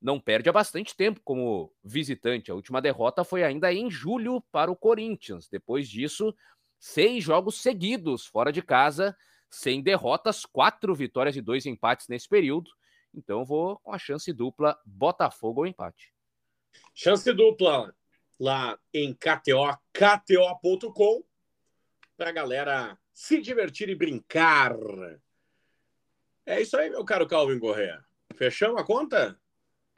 não 0.00 0.20
perde 0.20 0.48
há 0.48 0.52
bastante 0.52 0.96
tempo 0.96 1.20
como 1.24 1.72
visitante. 1.82 2.50
A 2.50 2.54
última 2.54 2.80
derrota 2.80 3.24
foi 3.24 3.42
ainda 3.42 3.72
em 3.72 3.90
julho 3.90 4.40
para 4.52 4.70
o 4.70 4.76
Corinthians. 4.76 5.48
Depois 5.48 5.88
disso, 5.88 6.34
seis 6.78 7.24
jogos 7.24 7.60
seguidos 7.60 8.26
fora 8.26 8.52
de 8.52 8.62
casa, 8.62 9.16
sem 9.50 9.82
derrotas, 9.82 10.44
quatro 10.46 10.94
vitórias 10.94 11.36
e 11.36 11.40
dois 11.40 11.66
empates 11.66 12.06
nesse 12.08 12.28
período. 12.28 12.70
Então 13.12 13.44
vou 13.44 13.78
com 13.80 13.92
a 13.92 13.98
chance 13.98 14.32
dupla 14.32 14.78
Botafogo 14.84 15.62
ou 15.62 15.66
empate. 15.66 16.12
Chance 16.94 17.32
dupla 17.32 17.94
lá 18.38 18.78
em 18.94 19.12
KTO, 19.12 19.76
KTO.com, 19.92 21.24
para 22.16 22.30
a 22.30 22.32
galera 22.32 22.98
se 23.12 23.40
divertir 23.40 23.88
e 23.88 23.96
brincar. 23.96 24.76
É 26.46 26.60
isso 26.60 26.76
aí, 26.76 26.88
meu 26.88 27.04
caro 27.04 27.26
Calvin 27.26 27.58
Correa. 27.58 28.04
Fechamos 28.36 28.80
a 28.80 28.84
conta? 28.84 29.40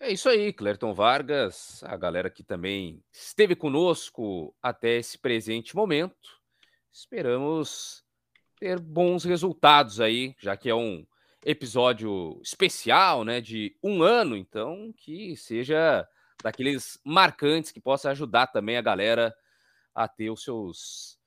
É 0.02 0.10
isso 0.10 0.30
aí, 0.30 0.50
Clerton 0.50 0.94
Vargas, 0.94 1.84
a 1.84 1.94
galera 1.94 2.30
que 2.30 2.42
também 2.42 3.04
esteve 3.12 3.54
conosco 3.54 4.56
até 4.62 4.96
esse 4.96 5.18
presente 5.18 5.76
momento. 5.76 6.40
Esperamos 6.90 8.02
ter 8.58 8.80
bons 8.80 9.24
resultados 9.24 10.00
aí, 10.00 10.34
já 10.38 10.56
que 10.56 10.70
é 10.70 10.74
um 10.74 11.06
episódio 11.44 12.40
especial, 12.42 13.24
né, 13.24 13.42
de 13.42 13.76
um 13.82 14.02
ano, 14.02 14.38
então 14.38 14.90
que 14.96 15.36
seja 15.36 16.08
daqueles 16.42 16.98
marcantes 17.04 17.70
que 17.70 17.78
possa 17.80 18.08
ajudar 18.10 18.46
também 18.46 18.78
a 18.78 18.82
galera 18.82 19.36
a 19.94 20.08
ter 20.08 20.30
os 20.30 20.42
seus 20.42 21.18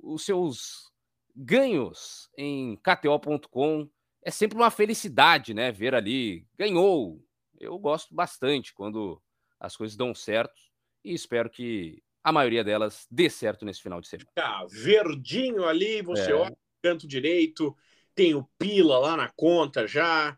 os 0.00 0.24
seus 0.24 0.92
ganhos 1.34 2.30
em 2.38 2.76
KTO.com. 2.76 3.90
É 4.22 4.30
sempre 4.30 4.56
uma 4.56 4.70
felicidade, 4.70 5.52
né, 5.52 5.72
ver 5.72 5.96
ali 5.96 6.46
ganhou. 6.56 7.20
Eu 7.60 7.78
gosto 7.78 8.14
bastante 8.14 8.72
quando 8.72 9.22
as 9.58 9.76
coisas 9.76 9.96
dão 9.96 10.14
certo 10.14 10.60
e 11.04 11.12
espero 11.12 11.50
que 11.50 12.02
a 12.24 12.32
maioria 12.32 12.64
delas 12.64 13.06
dê 13.10 13.28
certo 13.28 13.64
nesse 13.64 13.82
final 13.82 14.00
de 14.00 14.08
semana. 14.08 14.30
Tá, 14.34 14.66
verdinho 14.70 15.64
ali, 15.66 16.02
você 16.02 16.32
é. 16.32 16.34
olha 16.34 16.56
canto 16.82 17.06
direito, 17.06 17.76
tem 18.14 18.34
o 18.34 18.48
Pila 18.58 18.98
lá 18.98 19.16
na 19.16 19.30
conta 19.36 19.86
já. 19.86 20.36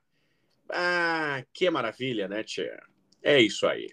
Ah, 0.69 1.45
que 1.53 1.71
maravilha, 1.71 2.27
né, 2.27 2.43
Tia? 2.43 2.81
É 3.23 3.41
isso 3.41 3.67
aí. 3.67 3.89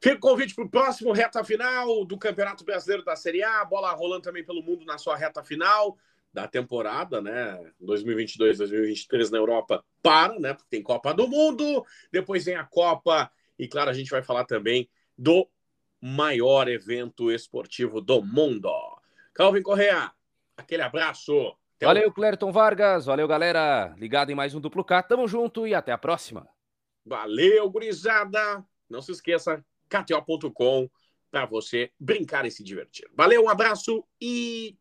Fica 0.00 0.16
o 0.16 0.20
convite 0.20 0.54
para 0.54 0.64
o 0.64 0.70
próximo 0.70 1.12
reta 1.12 1.42
final 1.42 2.04
do 2.04 2.18
Campeonato 2.18 2.64
Brasileiro 2.64 3.02
da 3.02 3.16
Série 3.16 3.42
A. 3.42 3.64
Bola 3.64 3.92
rolando 3.92 4.22
também 4.22 4.44
pelo 4.44 4.62
mundo 4.62 4.84
na 4.84 4.98
sua 4.98 5.16
reta 5.16 5.42
final 5.42 5.96
da 6.30 6.46
temporada, 6.46 7.22
né? 7.22 7.72
2022, 7.80 8.58
2023 8.58 9.30
na 9.30 9.38
Europa 9.38 9.82
para, 10.04 10.38
né? 10.38 10.52
Porque 10.52 10.68
tem 10.68 10.82
Copa 10.82 11.14
do 11.14 11.26
Mundo, 11.26 11.82
depois 12.12 12.44
vem 12.44 12.56
a 12.56 12.64
Copa 12.64 13.30
e 13.58 13.66
claro, 13.66 13.88
a 13.88 13.94
gente 13.94 14.10
vai 14.10 14.22
falar 14.22 14.44
também 14.44 14.88
do 15.16 15.48
maior 15.98 16.68
evento 16.68 17.32
esportivo 17.32 18.02
do 18.02 18.22
mundo. 18.22 18.70
Calvin 19.32 19.62
Correa, 19.62 20.12
aquele 20.54 20.82
abraço. 20.82 21.56
Até 21.76 21.86
valeu, 21.86 22.08
o... 22.08 22.12
Clériton 22.12 22.52
Vargas. 22.52 23.06
Valeu, 23.06 23.26
galera. 23.26 23.94
Ligado 23.96 24.30
em 24.30 24.34
mais 24.34 24.54
um 24.54 24.60
Duplo 24.60 24.84
K. 24.84 25.02
Tamo 25.02 25.26
junto 25.26 25.66
e 25.66 25.74
até 25.74 25.90
a 25.90 25.98
próxima. 25.98 26.46
Valeu, 27.06 27.70
gurizada. 27.70 28.62
Não 28.88 29.00
se 29.00 29.12
esqueça, 29.12 29.64
kto.com 29.88 30.90
para 31.30 31.46
você 31.46 31.90
brincar 31.98 32.44
e 32.44 32.50
se 32.50 32.62
divertir. 32.62 33.08
Valeu, 33.16 33.42
um 33.42 33.48
abraço 33.48 34.04
e 34.20 34.76